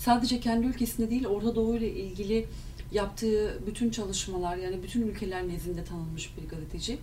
[0.00, 2.46] sadece kendi ülkesinde değil Orta Doğu ile ilgili
[2.92, 6.98] yaptığı bütün çalışmalar yani bütün ülkeler nezdinde tanınmış bir gazeteci.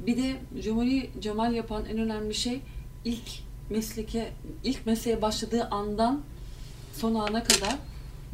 [0.00, 2.60] Bir de Cemal'i Cemal yapan en önemli şey
[3.04, 4.32] ilk mesleke
[4.64, 6.22] ilk mesleğe başladığı andan
[6.92, 7.76] son ana kadar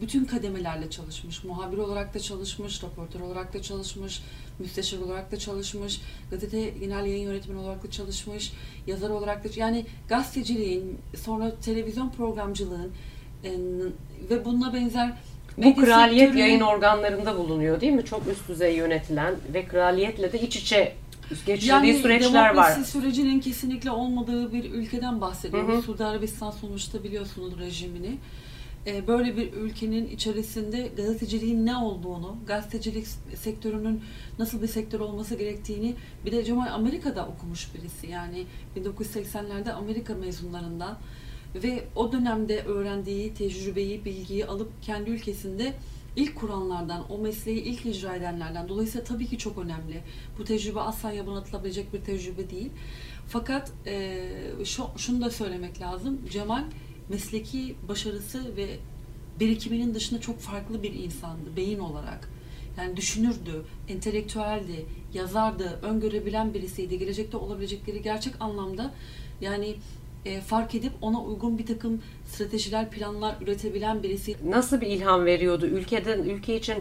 [0.01, 1.45] bütün kademelerle çalışmış.
[1.45, 4.23] Muhabir olarak da çalışmış, raportör olarak da çalışmış,
[4.59, 6.01] müsteşar olarak da çalışmış,
[6.31, 8.53] gazete genel yayın yönetmeni olarak da çalışmış,
[8.87, 12.93] yazar olarak da yani gazeteciliğin, sonra televizyon programcılığın,
[14.31, 15.13] ve bununla benzer
[15.57, 16.39] bu kraliyet sektörü...
[16.39, 18.05] yayın organlarında bulunuyor değil mi?
[18.05, 20.95] Çok üst düzey yönetilen ve kraliyetle de iç içe
[21.47, 22.71] geçirdiği yani, süreçler var.
[22.71, 25.85] Yani sürecinin kesinlikle olmadığı bir ülkeden bahsediyoruz.
[25.85, 28.19] Suudi Arabistan sonuçta biliyorsunuz rejimini.
[28.87, 34.03] Ee, böyle bir ülkenin içerisinde gazeteciliğin ne olduğunu, gazetecilik sektörünün
[34.39, 35.95] nasıl bir sektör olması gerektiğini
[36.27, 38.07] bir de Cemal Amerika'da okumuş birisi.
[38.07, 40.99] Yani 1980'lerde Amerika mezunlarından
[41.55, 45.75] ve o dönemde öğrendiği tecrübeyi, bilgiyi alıp kendi ülkesinde
[46.17, 48.69] ilk kuranlardan, o mesleği ilk icra edenlerden.
[48.69, 50.03] Dolayısıyla tabii ki çok önemli.
[50.39, 52.71] Bu tecrübe asla yabanılabilecek bir tecrübe değil.
[53.29, 54.29] Fakat e,
[54.65, 56.21] şu, şunu da söylemek lazım.
[56.31, 56.65] Cemal
[57.09, 58.67] mesleki başarısı ve
[59.41, 62.29] birikiminin dışında çok farklı bir insandı beyin olarak.
[62.79, 66.99] Yani düşünürdü, entelektüeldi, yazardı, öngörebilen birisiydi.
[66.99, 68.95] Gelecekte olabilecekleri gerçek anlamda
[69.41, 69.77] yani
[70.25, 74.37] e, fark edip ona uygun bir takım stratejiler, planlar üretebilen birisi.
[74.45, 75.67] Nasıl bir ilham veriyordu?
[75.67, 76.77] Ülkeden ülke için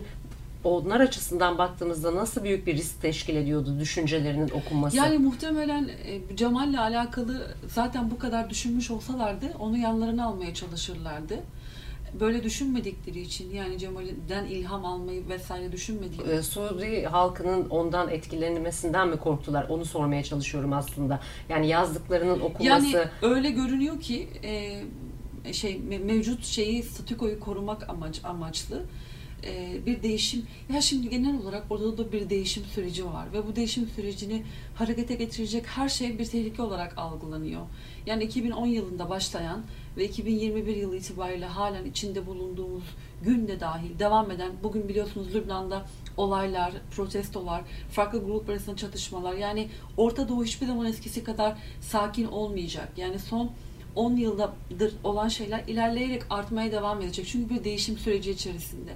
[0.63, 4.97] onlar açısından baktığımızda nasıl büyük bir risk teşkil ediyordu düşüncelerinin okunması?
[4.97, 11.39] Yani muhtemelen e, Cemal'le alakalı zaten bu kadar düşünmüş olsalardı onu yanlarına almaya çalışırlardı.
[12.19, 19.17] Böyle düşünmedikleri için yani Cemal'den ilham almayı vesaire düşünmedikleri Ee, Suudi halkının ondan etkilenmesinden mi
[19.17, 19.65] korktular?
[19.69, 21.19] Onu sormaya çalışıyorum aslında.
[21.49, 22.87] Yani yazdıklarının okunması.
[22.97, 28.83] Yani öyle görünüyor ki e, şey me- mevcut şeyi statükoyu korumak amaç amaçlı
[29.43, 30.47] e, bir değişim.
[30.73, 34.43] Ya şimdi genel olarak orada da bir değişim süreci var ve bu değişim sürecini
[34.75, 37.61] harekete getirecek her şey bir tehlike olarak algılanıyor.
[38.05, 39.63] Yani 2010 yılında başlayan
[39.97, 42.83] ve 2021 yılı itibariyle halen içinde bulunduğumuz
[43.23, 45.85] günde dahil devam eden bugün biliyorsunuz Lübnan'da
[46.17, 52.89] olaylar, protestolar, farklı gruplar arasında çatışmalar yani Orta Doğu hiçbir zaman eskisi kadar sakin olmayacak.
[52.97, 53.51] Yani son
[53.95, 57.27] 10 yıldır olan şeyler ilerleyerek artmaya devam edecek.
[57.27, 58.91] Çünkü bir değişim süreci içerisinde.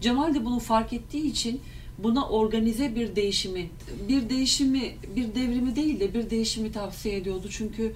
[0.00, 1.60] Cemal de bunu fark ettiği için
[1.98, 3.70] buna organize bir değişimi,
[4.08, 7.48] bir değişimi, bir devrimi değil de bir değişimi tavsiye ediyordu.
[7.50, 7.92] Çünkü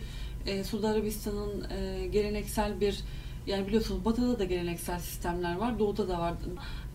[0.47, 3.01] e, Suudi Arabistan'ın e, geleneksel bir
[3.47, 6.35] yani biliyorsunuz Batı'da da geleneksel sistemler var, Doğu'da da var.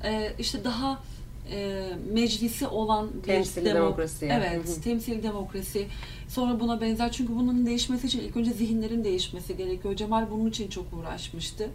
[0.04, 1.04] E, işte daha
[1.52, 4.44] e, meclisi olan bir Temsili demo- demokrasi yani.
[4.48, 4.82] Evet, Hı hı.
[4.82, 5.88] temsil demokrasi.
[6.28, 9.96] Sonra buna benzer çünkü bunun değişmesi için ilk önce zihinlerin değişmesi gerekiyor.
[9.96, 11.70] Cemal bunun için çok uğraşmıştı.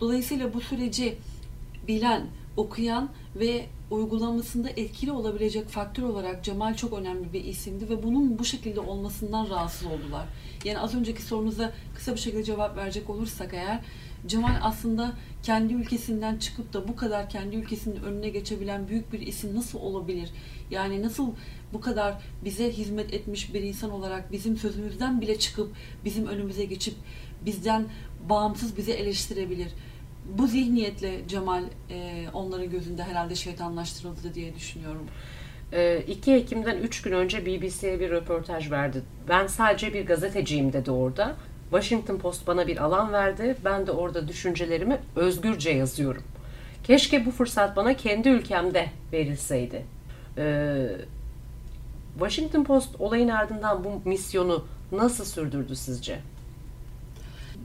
[0.00, 1.16] Dolayısıyla bu süreci
[1.88, 2.26] bilen,
[2.60, 8.44] okuyan ve uygulamasında etkili olabilecek faktör olarak Cemal çok önemli bir isimdi ve bunun bu
[8.44, 10.26] şekilde olmasından rahatsız oldular.
[10.64, 13.80] Yani az önceki sorunuza kısa bir şekilde cevap verecek olursak eğer
[14.26, 19.56] Cemal aslında kendi ülkesinden çıkıp da bu kadar kendi ülkesinin önüne geçebilen büyük bir isim
[19.56, 20.30] nasıl olabilir?
[20.70, 21.30] Yani nasıl
[21.72, 25.72] bu kadar bize hizmet etmiş bir insan olarak bizim sözümüzden bile çıkıp
[26.04, 26.94] bizim önümüze geçip
[27.46, 27.84] bizden
[28.28, 29.68] bağımsız bizi eleştirebilir?
[30.24, 35.06] Bu zihniyetle Cemal e, onların gözünde herhalde şeytanlaştırıldı diye düşünüyorum.
[35.72, 39.02] Ee, 2 Ekim'den 3 gün önce BBC'ye bir röportaj verdi.
[39.28, 41.36] Ben sadece bir gazeteciyim dedi orada.
[41.70, 43.56] Washington Post bana bir alan verdi.
[43.64, 46.22] Ben de orada düşüncelerimi özgürce yazıyorum.
[46.84, 49.84] Keşke bu fırsat bana kendi ülkemde verilseydi.
[50.38, 50.86] Ee,
[52.18, 56.18] Washington Post olayın ardından bu misyonu nasıl sürdürdü sizce?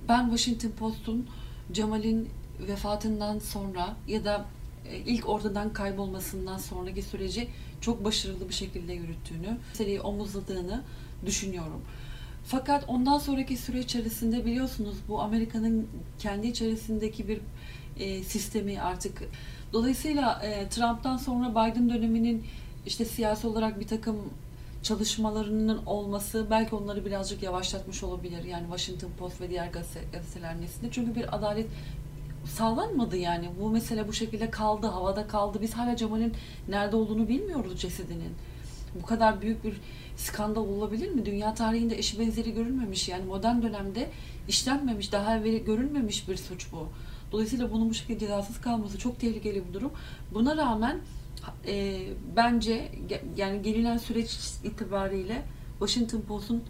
[0.10, 1.28] Ben Washington Post'un
[1.72, 4.46] Cemal'in vefatından sonra ya da
[4.90, 7.48] e, ilk ortadan kaybolmasından sonraki süreci
[7.82, 10.82] çok başarılı bir şekilde yürüttüğünü, meseleyi omuzladığını
[11.26, 11.82] düşünüyorum.
[12.46, 15.88] Fakat ondan sonraki süre içerisinde biliyorsunuz bu Amerika'nın
[16.20, 17.40] kendi içerisindeki bir
[18.00, 19.24] e, sistemi artık.
[19.74, 22.46] Dolayısıyla e, Trump'tan sonra Biden döneminin
[22.86, 24.18] işte siyasi olarak bir takım
[24.84, 28.44] çalışmalarının olması belki onları birazcık yavaşlatmış olabilir.
[28.44, 30.92] Yani Washington Post ve diğer gazete, gazeteler neslinde.
[30.92, 31.68] Çünkü bir adalet
[32.46, 33.50] sağlanmadı yani.
[33.62, 35.60] Bu mesele bu şekilde kaldı, havada kaldı.
[35.62, 36.34] Biz hala Cemal'in
[36.68, 38.34] nerede olduğunu bilmiyoruz cesedinin.
[39.02, 39.74] Bu kadar büyük bir
[40.18, 41.26] skandal olabilir mi?
[41.26, 43.10] Dünya tarihinde eşi benzeri görülmemiş.
[43.10, 44.10] Yani modern dönemde
[44.48, 46.88] işlenmemiş, daha evvel görülmemiş bir suç bu.
[47.32, 49.92] Dolayısıyla bunun bu şekilde cezasız kalması çok tehlikeli bir durum.
[50.34, 51.00] Buna rağmen
[51.68, 52.00] e,
[52.36, 52.92] bence
[53.38, 55.42] yani gelinen süreç itibariyle
[55.80, 56.64] Washington Post'un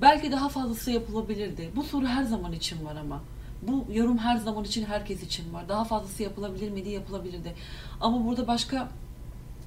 [0.00, 1.70] belki daha fazlası yapılabilirdi.
[1.76, 3.22] Bu soru her zaman için var ama.
[3.62, 5.68] Bu yorum her zaman için herkes için var.
[5.68, 6.88] Daha fazlası yapılabilir miydi?
[6.88, 7.54] Yapılabilirdi.
[8.00, 8.88] Ama burada başka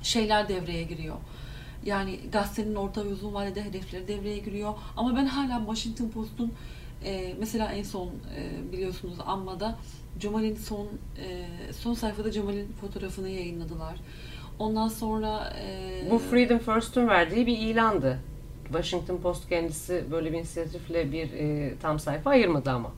[0.02, 1.16] şeyler devreye giriyor.
[1.86, 4.74] Yani gazetenin orta ve uzun vadede hedefleri devreye giriyor.
[4.98, 6.54] Ama ben hala Washington Post'un
[7.06, 9.76] e, mesela en son e, biliyorsunuz Amma'da
[10.20, 13.96] Cemal'in son e, son sayfada Cemal'in fotoğrafını yayınladılar.
[14.60, 18.20] Ondan sonra e, Bu Freedom First'ün verdiği bir ilandı.
[18.64, 22.92] Washington Post kendisi böyle bir inisiyatifle bir e, tam sayfa ayırmadı ama.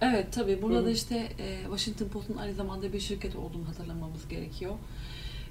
[0.00, 0.84] Evet tabii burada Hı.
[0.84, 4.72] da işte e, Washington Post'un aynı zamanda bir şirket olduğunu hatırlamamız gerekiyor.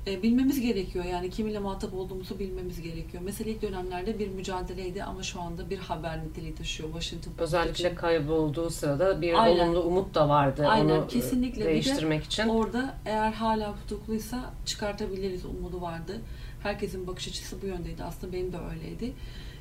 [0.08, 3.24] E, bilmemiz gerekiyor yani kiminle muhatap olduğumuzu bilmemiz gerekiyor.
[3.26, 7.88] Mesela ilk dönemlerde bir mücadeleydi ama şu anda bir haber niteliği taşıyor Washington Post Özellikle
[7.90, 7.96] için.
[7.96, 9.68] kaybolduğu sırada bir Aynen.
[9.68, 11.62] olumlu umut da vardı Aynen, onu e, kesinlikle.
[11.62, 12.48] Bir de değiştirmek için.
[12.48, 16.22] Orada eğer hala tutukluysa çıkartabiliriz umudu vardı.
[16.64, 18.04] Herkesin bakış açısı bu yöndeydi.
[18.04, 19.14] Aslında benim de öyleydi.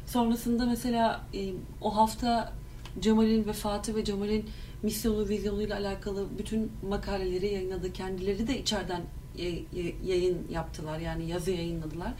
[0.07, 2.53] Sonrasında mesela e, o hafta
[3.01, 4.51] Cemal'in vefatı ve Cemal'in
[4.83, 7.93] misyonu, vizyonuyla alakalı bütün makaleleri yayınladı.
[7.93, 9.03] Kendileri de içeriden
[9.37, 10.99] yay- yay- yayın yaptılar.
[10.99, 12.13] Yani yazı yayınladılar.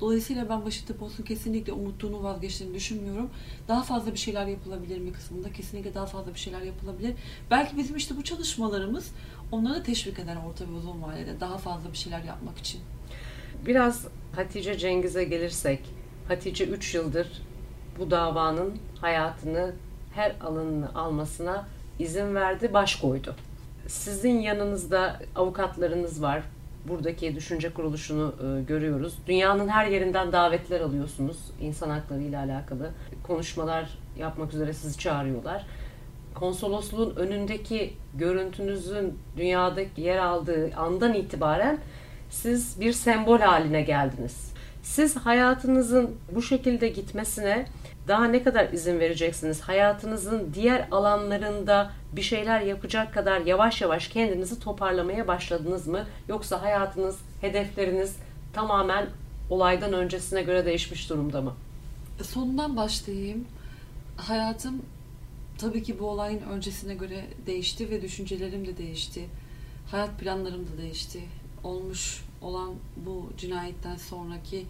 [0.00, 3.30] Dolayısıyla ben Washington Post'un kesinlikle umuttuğunu vazgeçtiğini düşünmüyorum.
[3.68, 5.52] Daha fazla bir şeyler yapılabilir mi kısmında?
[5.52, 7.14] Kesinlikle daha fazla bir şeyler yapılabilir.
[7.50, 9.10] Belki bizim işte bu çalışmalarımız
[9.52, 12.80] onları teşvik eder orta ve uzun vadede daha fazla bir şeyler yapmak için.
[13.66, 15.80] Biraz Hatice Cengiz'e gelirsek,
[16.28, 17.42] Hatice 3 yıldır
[17.98, 19.72] bu davanın hayatını
[20.14, 21.66] her alanını almasına
[21.98, 23.34] izin verdi, baş koydu.
[23.86, 26.42] Sizin yanınızda avukatlarınız var.
[26.88, 29.18] Buradaki düşünce kuruluşunu e, görüyoruz.
[29.26, 32.90] Dünyanın her yerinden davetler alıyorsunuz insan hakları ile alakalı.
[33.22, 35.66] Konuşmalar yapmak üzere sizi çağırıyorlar.
[36.34, 41.78] Konsolosluğun önündeki görüntünüzün dünyadaki yer aldığı andan itibaren
[42.30, 44.52] siz bir sembol haline geldiniz.
[44.82, 47.66] Siz hayatınızın bu şekilde gitmesine
[48.08, 49.60] daha ne kadar izin vereceksiniz?
[49.60, 56.06] Hayatınızın diğer alanlarında bir şeyler yapacak kadar yavaş yavaş kendinizi toparlamaya başladınız mı?
[56.28, 58.16] Yoksa hayatınız, hedefleriniz
[58.52, 59.06] tamamen
[59.50, 61.54] olaydan öncesine göre değişmiş durumda mı?
[62.22, 63.44] Sonundan başlayayım.
[64.16, 64.82] Hayatım
[65.58, 69.24] tabii ki bu olayın öncesine göre değişti ve düşüncelerim de değişti.
[69.90, 71.20] Hayat planlarım da değişti.
[71.64, 74.66] Olmuş olan bu cinayetten sonraki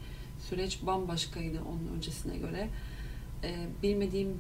[0.49, 2.69] süreç bambaşkaydı onun öncesine göre.
[3.45, 4.39] Ee, bilmediğim,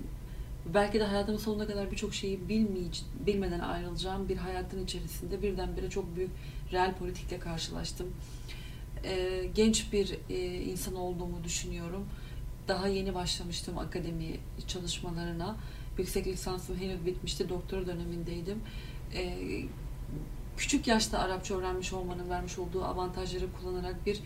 [0.74, 2.48] belki de hayatımın sonuna kadar birçok şeyi
[3.26, 6.30] bilmeden ayrılacağım bir hayatın içerisinde birdenbire çok büyük
[6.72, 8.06] real politikle karşılaştım.
[9.04, 12.04] Ee, genç bir e, insan olduğumu düşünüyorum.
[12.68, 15.56] Daha yeni başlamıştım akademi çalışmalarına.
[15.98, 18.60] Yüksek lisansım henüz bitmişti, doktora dönemindeydim.
[19.14, 19.64] Ee,
[20.56, 24.20] küçük yaşta Arapça öğrenmiş olmanın vermiş olduğu avantajları kullanarak bir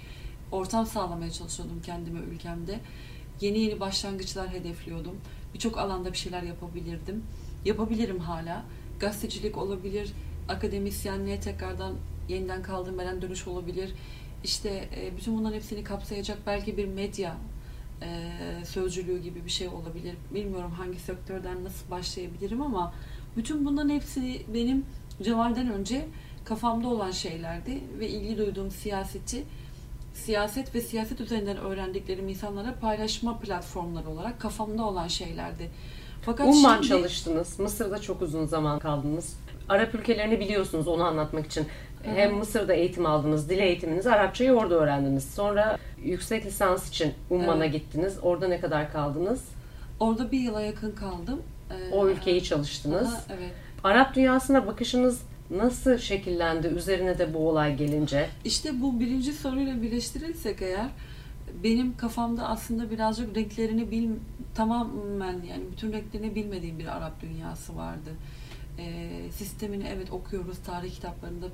[0.52, 2.80] ortam sağlamaya çalışıyordum kendime ülkemde.
[3.42, 5.16] Yeni yeni başlangıçlar hedefliyordum.
[5.54, 7.22] Birçok alanda bir şeyler yapabilirdim.
[7.64, 8.64] Yapabilirim hala.
[9.00, 10.12] Gazetecilik olabilir,
[10.48, 11.94] akademisyenliğe tekrardan
[12.28, 13.90] yeniden kaldığım yerden dönüş olabilir.
[14.44, 17.36] İşte e, bütün bunların hepsini kapsayacak belki bir medya
[18.02, 18.30] e,
[18.64, 20.14] sözcülüğü gibi bir şey olabilir.
[20.34, 22.94] Bilmiyorum hangi sektörden nasıl başlayabilirim ama
[23.36, 24.84] bütün bunların hepsi benim
[25.22, 26.06] Cemal'den önce
[26.44, 29.44] kafamda olan şeylerdi ve ilgi duyduğum siyaseti
[30.14, 35.70] siyaset ve siyaset üzerinden öğrendiklerim insanlara paylaşma platformları olarak kafamda olan şeylerdi.
[36.22, 36.88] Fakat Umman şimdi...
[36.88, 37.58] çalıştınız.
[37.58, 39.36] Mısır'da çok uzun zaman kaldınız.
[39.68, 41.60] Arap ülkelerini biliyorsunuz onu anlatmak için.
[41.60, 42.14] Hı-hı.
[42.14, 45.34] Hem Mısır'da eğitim aldınız, dil eğitiminizi Arapçayı orada öğrendiniz.
[45.34, 47.74] Sonra yüksek lisans için Umman'a evet.
[47.74, 48.18] gittiniz.
[48.22, 49.44] Orada ne kadar kaldınız?
[50.00, 51.42] Orada bir yıla yakın kaldım.
[51.70, 53.08] Ee, o ülkeyi çalıştınız.
[53.08, 53.50] Aha, evet.
[53.84, 55.22] Arap dünyasına bakışınız
[55.56, 58.28] nasıl şekillendi üzerine de bu olay gelince?
[58.44, 60.88] İşte bu birinci soruyla birleştirirsek eğer
[61.64, 64.08] benim kafamda aslında birazcık renklerini bil
[64.54, 68.10] tamamen yani bütün renklerini bilmediğim bir Arap dünyası vardı.
[68.78, 71.46] E, sistemini evet okuyoruz tarih kitaplarında,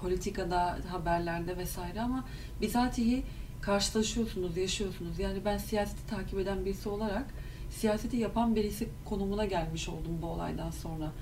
[0.00, 2.24] politikada, haberlerde vesaire ama
[2.60, 3.22] bizatihi
[3.60, 5.18] karşılaşıyorsunuz, yaşıyorsunuz.
[5.18, 7.26] Yani ben siyaseti takip eden birisi olarak
[7.70, 11.12] siyaseti yapan birisi konumuna gelmiş oldum bu olaydan sonra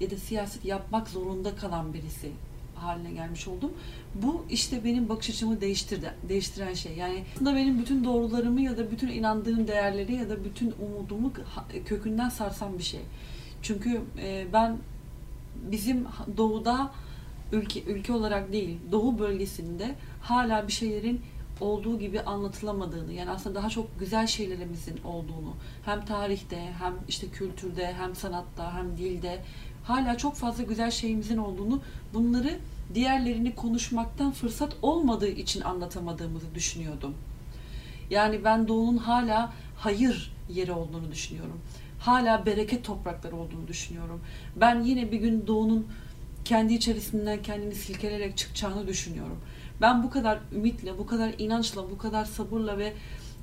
[0.00, 2.30] ya da siyaset yapmak zorunda kalan birisi
[2.74, 3.72] haline gelmiş oldum.
[4.14, 6.96] Bu işte benim bakış açımı değiştirdi, değiştiren şey.
[6.96, 11.32] Yani aslında benim bütün doğrularımı ya da bütün inandığım değerleri ya da bütün umudumu
[11.86, 13.00] kökünden sarsan bir şey.
[13.62, 14.76] Çünkü e, ben
[15.70, 16.06] bizim
[16.36, 16.92] doğuda
[17.52, 21.20] ülke ülke olarak değil, doğu bölgesinde hala bir şeylerin
[21.60, 27.92] olduğu gibi anlatılamadığını yani aslında daha çok güzel şeylerimizin olduğunu hem tarihte hem işte kültürde
[27.92, 29.44] hem sanatta hem dilde
[29.88, 31.80] hala çok fazla güzel şeyimizin olduğunu,
[32.14, 32.58] bunları
[32.94, 37.14] diğerlerini konuşmaktan fırsat olmadığı için anlatamadığımızı düşünüyordum.
[38.10, 41.60] Yani ben doğunun hala hayır yeri olduğunu düşünüyorum.
[41.98, 44.20] Hala bereket toprakları olduğunu düşünüyorum.
[44.56, 45.86] Ben yine bir gün doğunun
[46.44, 49.40] kendi içerisinden kendini silkeleyerek çıkacağını düşünüyorum.
[49.80, 52.92] Ben bu kadar ümitle, bu kadar inançla, bu kadar sabırla ve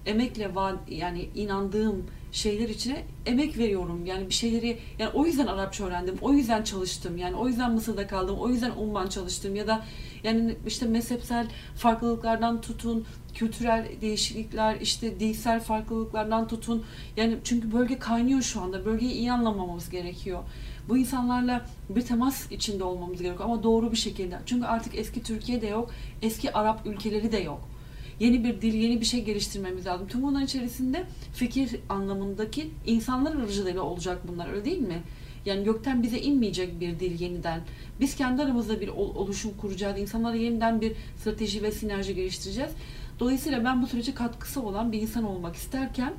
[0.06, 0.52] emekle
[0.90, 4.06] yani inandığım şeyler içine emek veriyorum.
[4.06, 6.16] Yani bir şeyleri yani o yüzden Arapça öğrendim.
[6.22, 7.18] O yüzden çalıştım.
[7.18, 8.36] Yani o yüzden Mısır'da kaldım.
[8.40, 9.86] O yüzden Umman çalıştım ya da
[10.24, 16.86] yani işte mezhepsel farklılıklardan tutun, kültürel değişiklikler, işte dilsel farklılıklardan tutun.
[17.18, 18.86] Yani çünkü bölge kaynıyor şu anda.
[18.86, 20.44] Bölgeyi iyi anlamamamız gerekiyor.
[20.90, 24.40] Bu insanlarla bir temas içinde olmamız gerekiyor ama doğru bir şekilde.
[24.46, 27.75] Çünkü artık eski Türkiye de yok, eski Arap ülkeleri de yok
[28.20, 30.08] yeni bir dil, yeni bir şey geliştirmemiz lazım.
[30.08, 35.02] Tüm bunların içerisinde fikir anlamındaki insanlar aracılığıyla olacak bunlar öyle değil mi?
[35.46, 37.62] Yani gökten bize inmeyecek bir dil yeniden.
[38.00, 40.00] Biz kendi aramızda bir oluşum kuracağız.
[40.00, 42.72] İnsanlara yeniden bir strateji ve sinerji geliştireceğiz.
[43.20, 46.14] Dolayısıyla ben bu sürece katkısı olan bir insan olmak isterken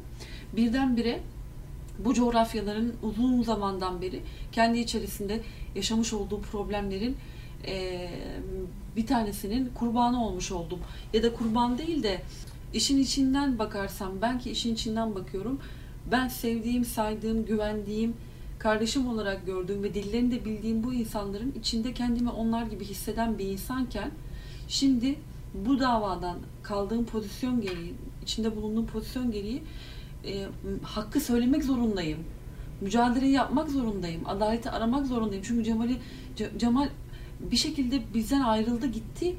[0.57, 1.21] birdenbire
[1.99, 4.21] bu coğrafyaların uzun zamandan beri
[4.53, 5.41] kendi içerisinde
[5.75, 7.17] yaşamış olduğu problemlerin
[7.67, 8.11] e,
[8.97, 10.79] bir tanesinin kurbanı olmuş oldum.
[11.13, 12.23] Ya da kurban değil de
[12.75, 15.61] işin içinden bakarsam, ben ki işin içinden bakıyorum.
[16.11, 18.15] Ben sevdiğim, saydığım, güvendiğim,
[18.59, 23.45] kardeşim olarak gördüğüm ve dillerini de bildiğim bu insanların içinde kendimi onlar gibi hisseden bir
[23.45, 24.11] insanken
[24.69, 25.19] şimdi
[25.55, 29.63] bu davadan kaldığım pozisyon gereği, içinde bulunduğum pozisyon gereği
[30.25, 30.47] e,
[30.83, 32.19] hakkı söylemek zorundayım.
[32.81, 34.23] mücadeleyi yapmak zorundayım.
[34.27, 35.45] Adaleti aramak zorundayım.
[35.47, 35.97] Çünkü Cemal'i
[36.57, 36.89] Cemal
[37.41, 39.35] bir şekilde bizden ayrıldı gitti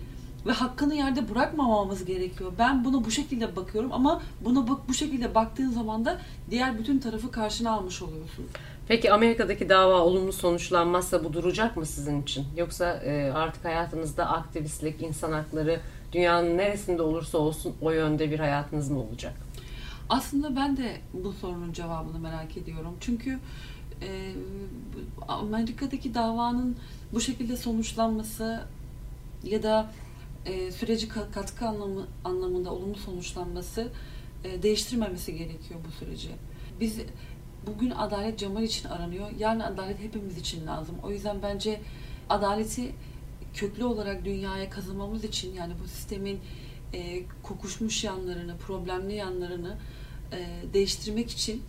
[0.46, 2.52] ve hakkını yerde bırakmamamız gerekiyor.
[2.60, 6.20] Ben buna bu şekilde bakıyorum ama buna bak bu şekilde baktığın zaman da
[6.50, 8.46] diğer bütün tarafı karşına almış oluyorsun.
[8.88, 12.46] Peki Amerika'daki dava olumlu sonuçlanmazsa bu duracak mı sizin için?
[12.58, 15.80] Yoksa e, artık hayatınızda aktivistlik, insan hakları,
[16.14, 19.34] dünyanın neresinde olursa olsun o yönde bir hayatınız mı olacak?
[20.10, 22.94] Aslında ben de bu sorunun cevabını merak ediyorum.
[23.00, 23.40] Çünkü
[24.02, 24.32] e,
[25.28, 26.78] Amerika'daki davanın
[27.14, 28.64] bu şekilde sonuçlanması
[29.44, 29.92] ya da
[30.46, 33.92] e, süreci katkı anlamı, anlamında olumlu sonuçlanması
[34.44, 36.30] e, değiştirmemesi gerekiyor bu süreci.
[36.80, 37.00] Biz
[37.68, 39.32] bugün adalet Cemal için aranıyor.
[39.40, 40.96] Yarın adalet hepimiz için lazım.
[41.04, 41.82] O yüzden bence
[42.30, 42.92] adaleti
[43.54, 46.40] köklü olarak dünyaya kazanmamız için yani bu sistemin
[46.94, 49.78] e, kokuşmuş yanlarını, problemli yanlarını
[50.32, 51.64] e, değiştirmek için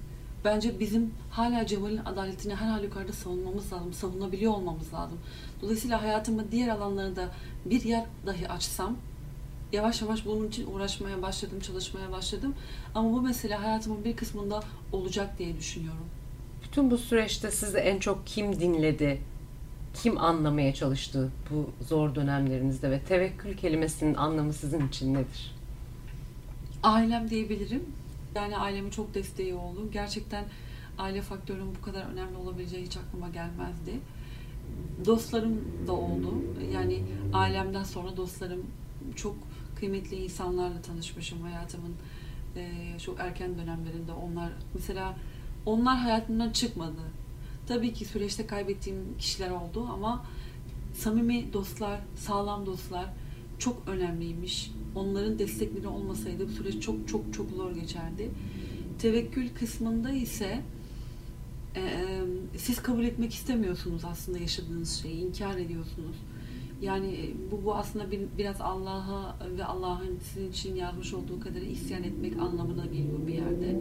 [0.44, 5.18] bence bizim hala Cemal'in adaletini her halükarda savunmamız lazım, savunabiliyor olmamız lazım.
[5.62, 7.28] Dolayısıyla hayatımın diğer alanlarında
[7.64, 8.96] bir yer dahi açsam
[9.72, 12.54] yavaş yavaş bunun için uğraşmaya başladım, çalışmaya başladım.
[12.94, 14.60] Ama bu mesele hayatımın bir kısmında
[14.92, 16.06] olacak diye düşünüyorum.
[16.64, 19.20] Bütün bu süreçte sizi en çok kim dinledi?
[20.02, 25.54] Kim anlamaya çalıştı bu zor dönemlerinizde ve tevekkül kelimesinin anlamı sizin için nedir?
[26.82, 27.84] Ailem diyebilirim.
[28.34, 29.88] Yani ailemin çok desteği oldu.
[29.92, 30.44] Gerçekten
[30.98, 34.00] aile faktörünün bu kadar önemli olabileceği hiç aklıma gelmezdi.
[35.06, 36.34] Dostlarım da oldu.
[36.74, 37.02] Yani
[37.32, 38.66] ailemden sonra dostlarım
[39.16, 39.36] çok
[39.76, 41.94] kıymetli insanlarla tanışmışım hayatımın
[42.56, 44.12] e, çok erken dönemlerinde.
[44.12, 45.16] Onlar mesela
[45.66, 47.02] onlar hayatımdan çıkmadı.
[47.66, 50.24] Tabii ki süreçte kaybettiğim kişiler oldu ama
[50.94, 53.06] samimi dostlar, sağlam dostlar
[53.58, 54.70] çok önemliymiş.
[54.98, 58.30] Onların destekleri olmasaydı bu süreç çok çok çok zor geçerdi.
[58.98, 60.60] Tevekkül kısmında ise
[61.76, 61.82] e,
[62.56, 66.16] siz kabul etmek istemiyorsunuz aslında yaşadığınız şeyi, inkar ediyorsunuz.
[66.82, 72.02] Yani bu, bu aslında bir, biraz Allah'a ve Allah'ın sizin için yazmış olduğu kadar isyan
[72.02, 73.80] etmek anlamına geliyor bir yerde.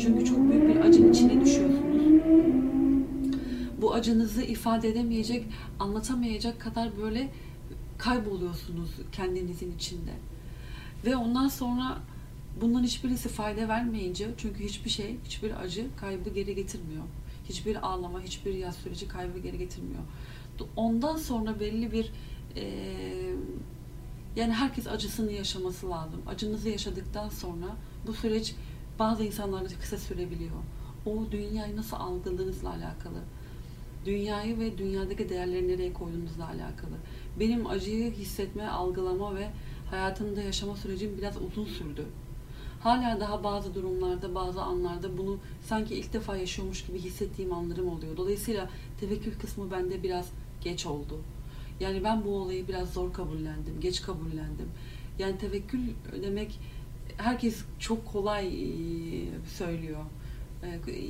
[0.00, 2.22] Çünkü çok büyük bir acın içine düşüyorsunuz.
[3.82, 5.44] Bu acınızı ifade edemeyecek,
[5.78, 7.28] anlatamayacak kadar böyle
[7.98, 10.12] kayboluyorsunuz kendinizin içinde.
[11.04, 11.98] Ve ondan sonra
[12.60, 17.02] bundan hiçbirisi fayda vermeyince çünkü hiçbir şey, hiçbir acı kaybı geri getirmiyor.
[17.48, 20.02] Hiçbir ağlama, hiçbir yaz süreci kaybı geri getirmiyor.
[20.76, 22.12] Ondan sonra belli bir
[22.56, 22.64] e,
[24.36, 26.22] yani herkes acısını yaşaması lazım.
[26.26, 27.66] Acınızı yaşadıktan sonra
[28.06, 28.54] bu süreç
[28.98, 30.56] bazı insanlarda kısa sürebiliyor.
[31.06, 33.18] O dünyayı nasıl algıladığınızla alakalı.
[34.06, 36.96] Dünyayı ve dünyadaki değerleri nereye koyduğunuzla alakalı.
[37.40, 39.48] Benim acıyı hissetme, algılama ve
[39.90, 42.06] hayatımda yaşama sürecim biraz uzun sürdü.
[42.80, 48.16] Hala daha bazı durumlarda, bazı anlarda bunu sanki ilk defa yaşıyormuş gibi hissettiğim anlarım oluyor.
[48.16, 48.70] Dolayısıyla
[49.00, 50.28] tevekkül kısmı bende biraz
[50.60, 51.20] geç oldu.
[51.80, 54.68] Yani ben bu olayı biraz zor kabullendim, geç kabullendim.
[55.18, 55.80] Yani tevekkül
[56.22, 56.58] demek
[57.16, 58.50] herkes çok kolay
[59.56, 60.00] söylüyor.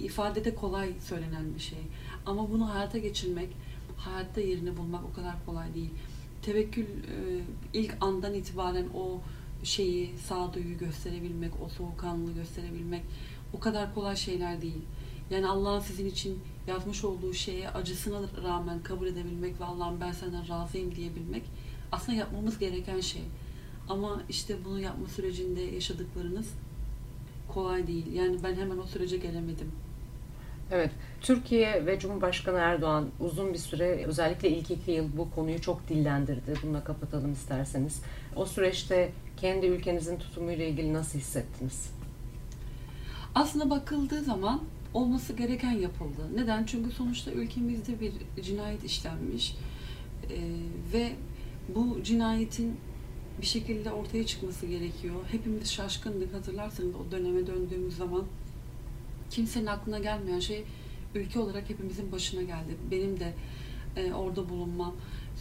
[0.03, 1.79] İfadede kolay söylenen bir şey.
[2.27, 3.49] Ama bunu hayata geçirmek,
[3.97, 5.91] hayatta yerini bulmak o kadar kolay değil.
[6.43, 7.41] Tevekkül e,
[7.73, 9.21] ilk andan itibaren o
[9.65, 13.03] şeyi, sağduyu gösterebilmek, o soğukkanlılığı gösterebilmek
[13.53, 14.83] o kadar kolay şeyler değil.
[15.31, 20.49] Yani Allah'ın sizin için yazmış olduğu şeye acısına rağmen kabul edebilmek ve Allah'ım ben senden
[20.49, 21.43] razıyım diyebilmek
[21.93, 23.23] aslında yapmamız gereken şey.
[23.89, 26.47] Ama işte bunu yapma sürecinde yaşadıklarınız
[27.49, 28.13] kolay değil.
[28.13, 29.73] Yani ben hemen o sürece gelemedim.
[30.71, 35.89] Evet, Türkiye ve Cumhurbaşkanı Erdoğan uzun bir süre özellikle ilk iki yıl bu konuyu çok
[35.89, 36.55] dillendirdi.
[36.63, 38.03] Bununla kapatalım isterseniz.
[38.37, 41.91] O süreçte kendi ülkenizin tutumuyla ilgili nasıl hissettiniz?
[43.35, 44.63] Aslında bakıldığı zaman
[44.95, 46.29] olması gereken yapıldı.
[46.35, 46.65] Neden?
[46.65, 48.13] Çünkü sonuçta ülkemizde bir
[48.43, 49.57] cinayet işlenmiş
[50.31, 50.37] ee,
[50.93, 51.13] ve
[51.75, 52.77] bu cinayetin
[53.41, 55.15] bir şekilde ortaya çıkması gerekiyor.
[55.31, 58.25] Hepimiz şaşkındık hatırlarsanız o döneme döndüğümüz zaman
[59.31, 60.65] kimsenin aklına gelmeyen şey
[61.15, 62.77] ülke olarak hepimizin başına geldi.
[62.91, 63.33] Benim de
[63.97, 64.95] e, orada bulunmam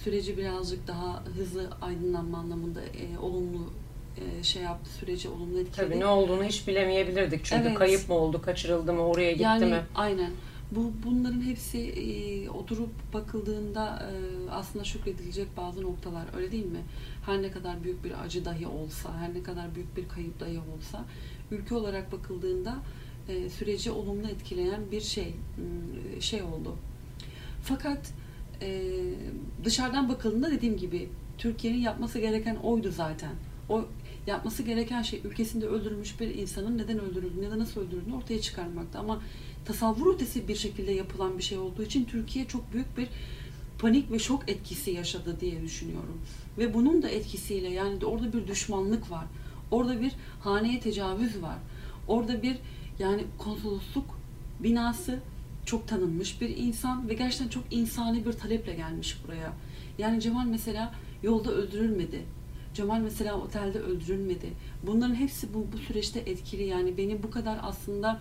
[0.03, 3.69] süreci birazcık daha hızlı aydınlanma anlamında e, olumlu
[4.17, 5.89] e, şey yaptı süreci olumlu etkiledi.
[5.89, 7.77] Tabii ne olduğunu hiç bilemeyebilirdik çünkü evet.
[7.77, 9.85] kayıp mı oldu, kaçırıldı mı, oraya gitti yani, mi?
[9.95, 10.31] Aynen.
[10.71, 16.81] Bu bunların hepsi e, oturup bakıldığında e, aslında şükredilecek bazı noktalar öyle değil mi?
[17.25, 20.59] Her ne kadar büyük bir acı dahi olsa, her ne kadar büyük bir kayıp dahi
[20.59, 21.05] olsa
[21.51, 22.75] ülke olarak bakıldığında
[23.29, 26.75] e, süreci olumlu etkileyen bir şey hmm, şey oldu.
[27.63, 28.13] Fakat
[28.61, 28.81] e,
[29.63, 33.31] dışarıdan bakıldığında dediğim gibi Türkiye'nin yapması gereken oydu zaten.
[33.69, 33.85] O
[34.27, 38.99] yapması gereken şey ülkesinde öldürülmüş bir insanın neden öldürüldüğünü ya da nasıl öldürüldüğünü ortaya çıkarmaktı.
[38.99, 39.21] Ama
[39.65, 43.07] tasavvur ötesi bir şekilde yapılan bir şey olduğu için Türkiye çok büyük bir
[43.79, 46.21] panik ve şok etkisi yaşadı diye düşünüyorum.
[46.57, 49.25] Ve bunun da etkisiyle yani orada bir düşmanlık var.
[49.71, 51.57] Orada bir haneye tecavüz var.
[52.07, 52.57] Orada bir
[52.99, 54.19] yani konsolosluk
[54.59, 55.19] binası
[55.65, 59.53] çok tanınmış bir insan ve gerçekten çok insani bir taleple gelmiş buraya.
[59.97, 60.93] Yani Cemal mesela
[61.23, 62.25] yolda öldürülmedi.
[62.73, 64.53] Cemal mesela otelde öldürülmedi.
[64.83, 66.63] Bunların hepsi bu, bu süreçte etkili.
[66.63, 68.19] Yani beni bu kadar aslında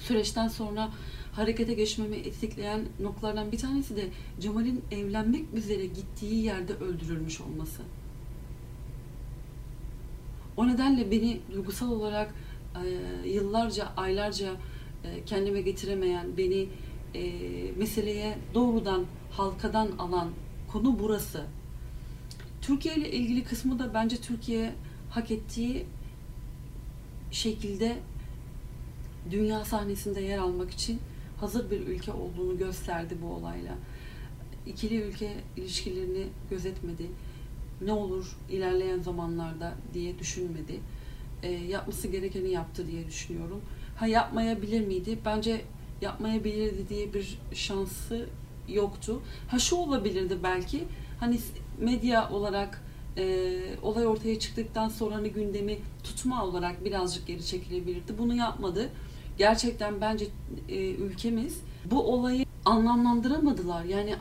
[0.00, 0.90] süreçten sonra
[1.32, 4.08] harekete geçmemi etikleyen noktalardan bir tanesi de
[4.40, 7.82] Cemal'in evlenmek üzere gittiği yerde öldürülmüş olması.
[10.56, 12.34] O nedenle beni duygusal olarak
[13.24, 14.52] yıllarca, aylarca
[15.04, 16.68] e, kendime getiremeyen, beni
[17.14, 17.22] e,
[17.76, 20.30] meseleye doğrudan halkadan alan
[20.72, 21.46] konu burası.
[22.62, 24.74] Türkiye ile ilgili kısmı da bence Türkiye
[25.10, 25.86] hak ettiği
[27.30, 27.98] şekilde
[29.30, 31.00] dünya sahnesinde yer almak için
[31.40, 33.74] hazır bir ülke olduğunu gösterdi bu olayla.
[34.66, 37.06] İkili ülke ilişkilerini gözetmedi.
[37.80, 40.80] Ne olur ilerleyen zamanlarda diye düşünmedi.
[41.42, 43.60] E, yapması gerekeni yaptı diye düşünüyorum.
[43.96, 45.18] Ha yapmayabilir miydi?
[45.24, 45.64] Bence
[46.00, 48.28] yapmayabilirdi diye bir şansı
[48.68, 49.22] yoktu.
[49.48, 50.84] Ha şu olabilirdi belki.
[51.20, 51.38] Hani
[51.78, 52.82] medya olarak
[53.16, 58.18] e, olay ortaya çıktıktan sonra hani gündemi tutma olarak birazcık geri çekilebilirdi.
[58.18, 58.90] Bunu yapmadı.
[59.38, 60.26] Gerçekten bence
[60.68, 63.84] e, ülkemiz bu olayı anlamlandıramadılar.
[63.84, 64.14] Yani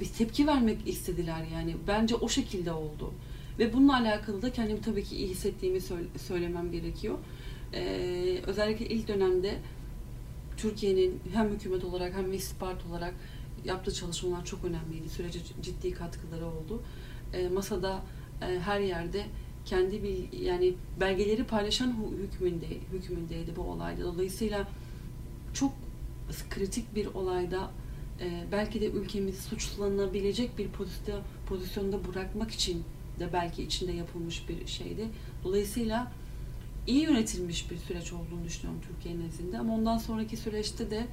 [0.00, 1.76] bir tepki vermek istediler yani.
[1.88, 3.12] Bence o şekilde oldu.
[3.58, 5.80] Ve bununla alakalı da kendimi tabii ki iyi hissettiğimi
[6.18, 7.18] söylemem gerekiyor.
[7.74, 9.58] Ee, özellikle ilk dönemde
[10.56, 13.14] Türkiye'nin hem hükümet olarak hem istihbarat olarak
[13.64, 15.08] yaptığı çalışmalar çok önemliydi.
[15.08, 16.82] Sürece ciddi katkıları oldu.
[17.32, 18.02] E, masada
[18.42, 19.24] e, her yerde
[19.64, 24.02] kendi bir yani belgeleri paylaşan hükmünde hükmündeydi bu olayda.
[24.02, 24.68] Dolayısıyla
[25.54, 25.72] çok
[26.50, 27.70] kritik bir olayda
[28.20, 32.84] e, belki de ülkemizi suçlanabilecek bir pozisyon, pozisyonda bırakmak için
[33.18, 35.08] de belki içinde yapılmış bir şeydi.
[35.44, 36.12] Dolayısıyla
[36.86, 39.58] iyi yönetilmiş bir süreç olduğunu düşünüyorum Türkiye nezdinde.
[39.58, 41.06] Ama ondan sonraki süreçte de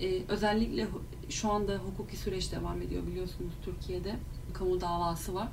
[0.00, 0.86] e, özellikle
[1.28, 4.16] şu anda hukuki süreç devam ediyor biliyorsunuz Türkiye'de
[4.54, 5.48] kamu davası var.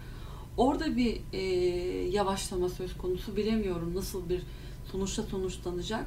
[0.58, 1.40] Orada bir e,
[2.10, 4.42] yavaşlama söz konusu bilemiyorum nasıl bir
[4.92, 6.06] sonuçta sonuçlanacak.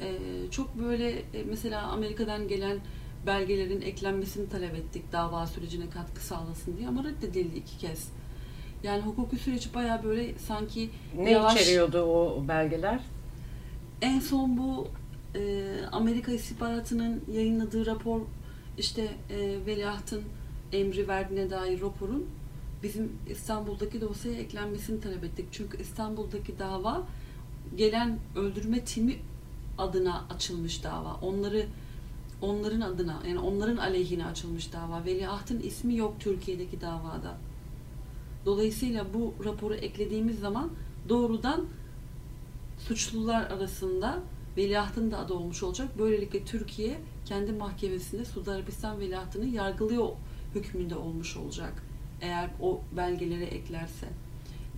[0.00, 0.18] E,
[0.50, 2.78] çok böyle e, mesela Amerika'dan gelen
[3.26, 8.08] belgelerin eklenmesini talep ettik dava sürecine katkı sağlasın diye ama reddedildi iki kez.
[8.82, 11.54] Yani hukuki süreç baya böyle sanki ne yavaş...
[11.54, 13.00] içeriyordu o belgeler?
[14.02, 14.88] En son bu
[15.34, 18.20] e, Amerika istihbaratının yayınladığı rapor
[18.78, 20.22] işte e, veliahtın
[20.72, 22.26] emri verdiğine dair raporun
[22.82, 25.46] bizim İstanbul'daki dosyaya eklenmesini talep ettik.
[25.52, 27.02] Çünkü İstanbul'daki dava
[27.76, 29.16] gelen öldürme timi
[29.78, 31.14] adına açılmış dava.
[31.22, 31.66] Onları
[32.42, 35.04] onların adına yani onların aleyhine açılmış dava.
[35.04, 37.38] Veliahtın ismi yok Türkiye'deki davada.
[38.46, 40.70] Dolayısıyla bu raporu eklediğimiz zaman
[41.08, 41.64] doğrudan
[42.78, 44.18] suçlular arasında
[44.56, 45.88] veliahtın da adı olmuş olacak.
[45.98, 46.94] Böylelikle Türkiye
[47.24, 50.08] kendi mahkemesinde Suudi Arabistan veliahtını yargılıyor
[50.54, 51.72] hükmünde olmuş olacak.
[52.20, 54.06] Eğer o belgeleri eklerse.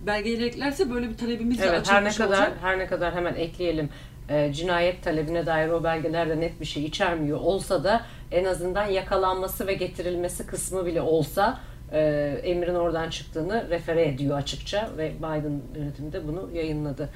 [0.05, 2.57] Belgeleri eklerse böyle bir talebimiz evet, de her ne kadar olacak.
[2.61, 3.89] her ne kadar hemen ekleyelim.
[4.29, 9.67] E, cinayet talebine dair o belgelerde net bir şey içermiyor olsa da en azından yakalanması
[9.67, 11.59] ve getirilmesi kısmı bile olsa
[11.91, 11.99] e,
[12.43, 17.09] emrin oradan çıktığını refere ediyor açıkça ve Biden yönetimi de bunu yayınladı.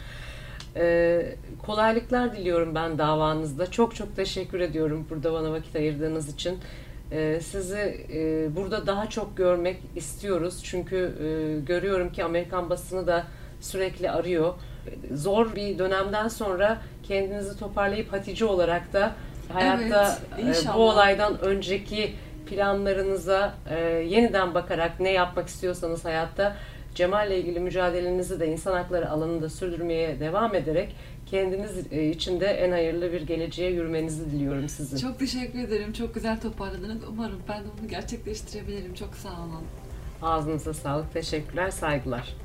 [0.76, 3.71] E, kolaylıklar diliyorum ben davanızda.
[3.71, 6.59] Çok çok teşekkür ediyorum burada bana vakit ayırdığınız için.
[7.11, 10.59] E, sizi e, burada daha çok görmek istiyoruz.
[10.63, 13.24] Çünkü e, görüyorum ki Amerikan basını da
[13.61, 14.53] sürekli arıyor.
[15.13, 19.15] Zor bir dönemden sonra kendinizi toparlayıp Hatice olarak da
[19.53, 22.13] hayatta evet, e, bu olaydan önceki
[22.45, 26.55] planlarınıza e, yeniden bakarak ne yapmak istiyorsanız hayatta
[26.95, 32.45] Cemal ile ilgili mücadelenizi de insan hakları alanında sürdürmeye devam ederek kendiniz e, için de
[32.45, 34.97] en hayırlı bir geleceğe yürümenizi diliyorum sizin.
[34.97, 35.93] Çok teşekkür ederim.
[35.93, 37.03] Çok güzel toparladınız.
[37.09, 38.93] Umarım ben de bunu gerçekleştirebilirim.
[38.93, 39.63] Çok sağ olun.
[40.21, 41.13] Ağzınıza sağlık.
[41.13, 41.69] Teşekkürler.
[41.69, 42.35] Saygılar.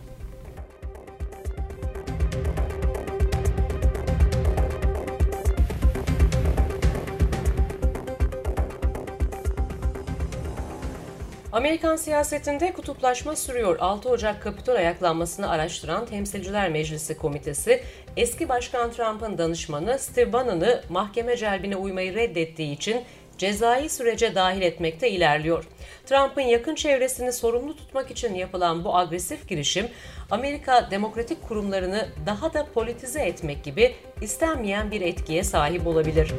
[11.59, 13.77] Amerikan siyasetinde kutuplaşma sürüyor.
[13.81, 17.83] 6 Ocak Kapitol ayaklanmasını araştıran Temsilciler Meclisi Komitesi,
[18.17, 23.03] eski Başkan Trump'ın danışmanı Steve Bannon'ı mahkeme celbine uymayı reddettiği için
[23.39, 25.65] cezai sürece dahil etmekte ilerliyor.
[26.07, 29.89] Trump'ın yakın çevresini sorumlu tutmak için yapılan bu agresif girişim,
[30.31, 36.33] Amerika demokratik kurumlarını daha da politize etmek gibi istenmeyen bir etkiye sahip olabilir.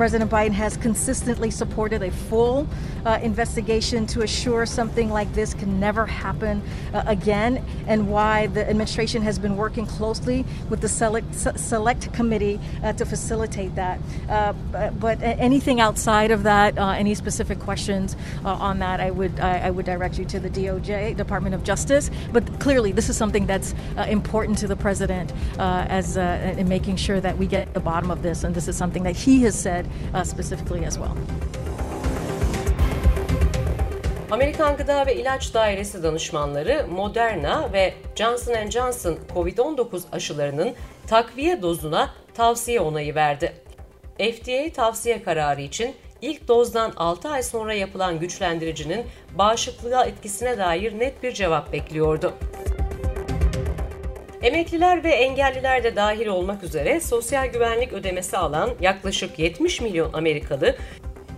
[0.00, 2.66] President Biden has consistently supported a full
[3.04, 6.62] uh, investigation to assure something like this can never happen
[6.94, 12.58] uh, again, and why the administration has been working closely with the select, select committee
[12.82, 14.00] uh, to facilitate that.
[14.30, 19.10] Uh, but, but, anything outside of that, uh, any specific questions uh, on that, I
[19.10, 22.10] would I, I, would direct you to the DOJ, Department of Justice.
[22.32, 23.74] But clearly, this is something that's
[24.08, 28.44] important to the president as in making sure that we get the bottom of this,
[28.44, 29.89] and this is something that he has said
[30.24, 31.14] specifically as well.
[34.30, 40.74] Amerikan Gıda ve İlaç Dairesi danışmanları Moderna ve Johnson Johnson COVID-19 aşılarının
[41.06, 43.52] takviye dozuna tavsiye onayı verdi.
[44.18, 49.06] FDA tavsiye kararı için ilk dozdan 6 ay sonra yapılan güçlendiricinin
[49.38, 52.32] bağışıklığa etkisine dair net bir cevap bekliyordu.
[54.42, 60.76] Emekliler ve engelliler de dahil olmak üzere sosyal güvenlik ödemesi alan yaklaşık 70 milyon Amerikalı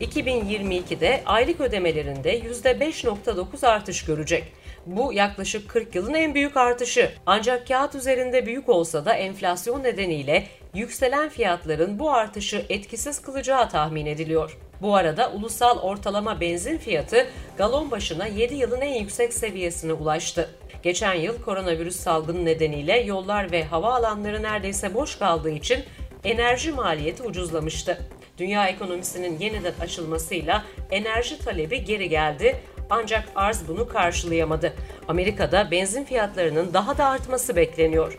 [0.01, 4.45] 2022'de aylık ödemelerinde %5.9 artış görecek.
[4.87, 7.11] Bu yaklaşık 40 yılın en büyük artışı.
[7.27, 14.07] Ancak kağıt üzerinde büyük olsa da enflasyon nedeniyle yükselen fiyatların bu artışı etkisiz kılacağı tahmin
[14.07, 14.59] ediliyor.
[14.83, 17.27] Bu arada ulusal ortalama benzin fiyatı
[17.59, 20.51] galon başına 7 yılın en yüksek seviyesine ulaştı.
[20.83, 25.85] Geçen yıl koronavirüs salgını nedeniyle yollar ve hava alanları neredeyse boş kaldığı için
[26.25, 27.99] enerji maliyeti ucuzlamıştı.
[28.39, 32.57] Dünya ekonomisinin yeniden açılmasıyla enerji talebi geri geldi
[32.91, 34.73] ancak arz bunu karşılayamadı.
[35.09, 38.17] Amerika'da benzin fiyatlarının daha da artması bekleniyor.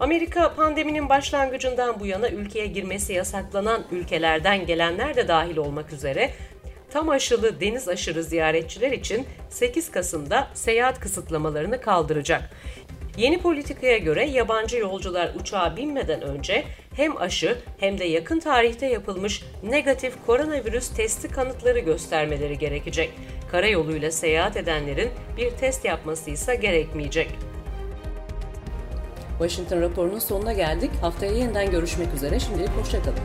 [0.00, 6.30] Amerika pandeminin başlangıcından bu yana ülkeye girmesi yasaklanan ülkelerden gelenler de dahil olmak üzere
[6.90, 12.50] tam aşılı deniz aşırı ziyaretçiler için 8 Kasım'da seyahat kısıtlamalarını kaldıracak.
[13.16, 16.64] Yeni politikaya göre yabancı yolcular uçağa binmeden önce
[16.96, 23.10] hem aşı hem de yakın tarihte yapılmış negatif koronavirüs testi kanıtları göstermeleri gerekecek.
[23.50, 27.28] Karayoluyla seyahat edenlerin bir test yapması ise gerekmeyecek.
[29.38, 30.90] Washington raporunun sonuna geldik.
[31.00, 32.40] Haftaya yeniden görüşmek üzere.
[32.40, 33.18] Şimdilik hoşçakalın.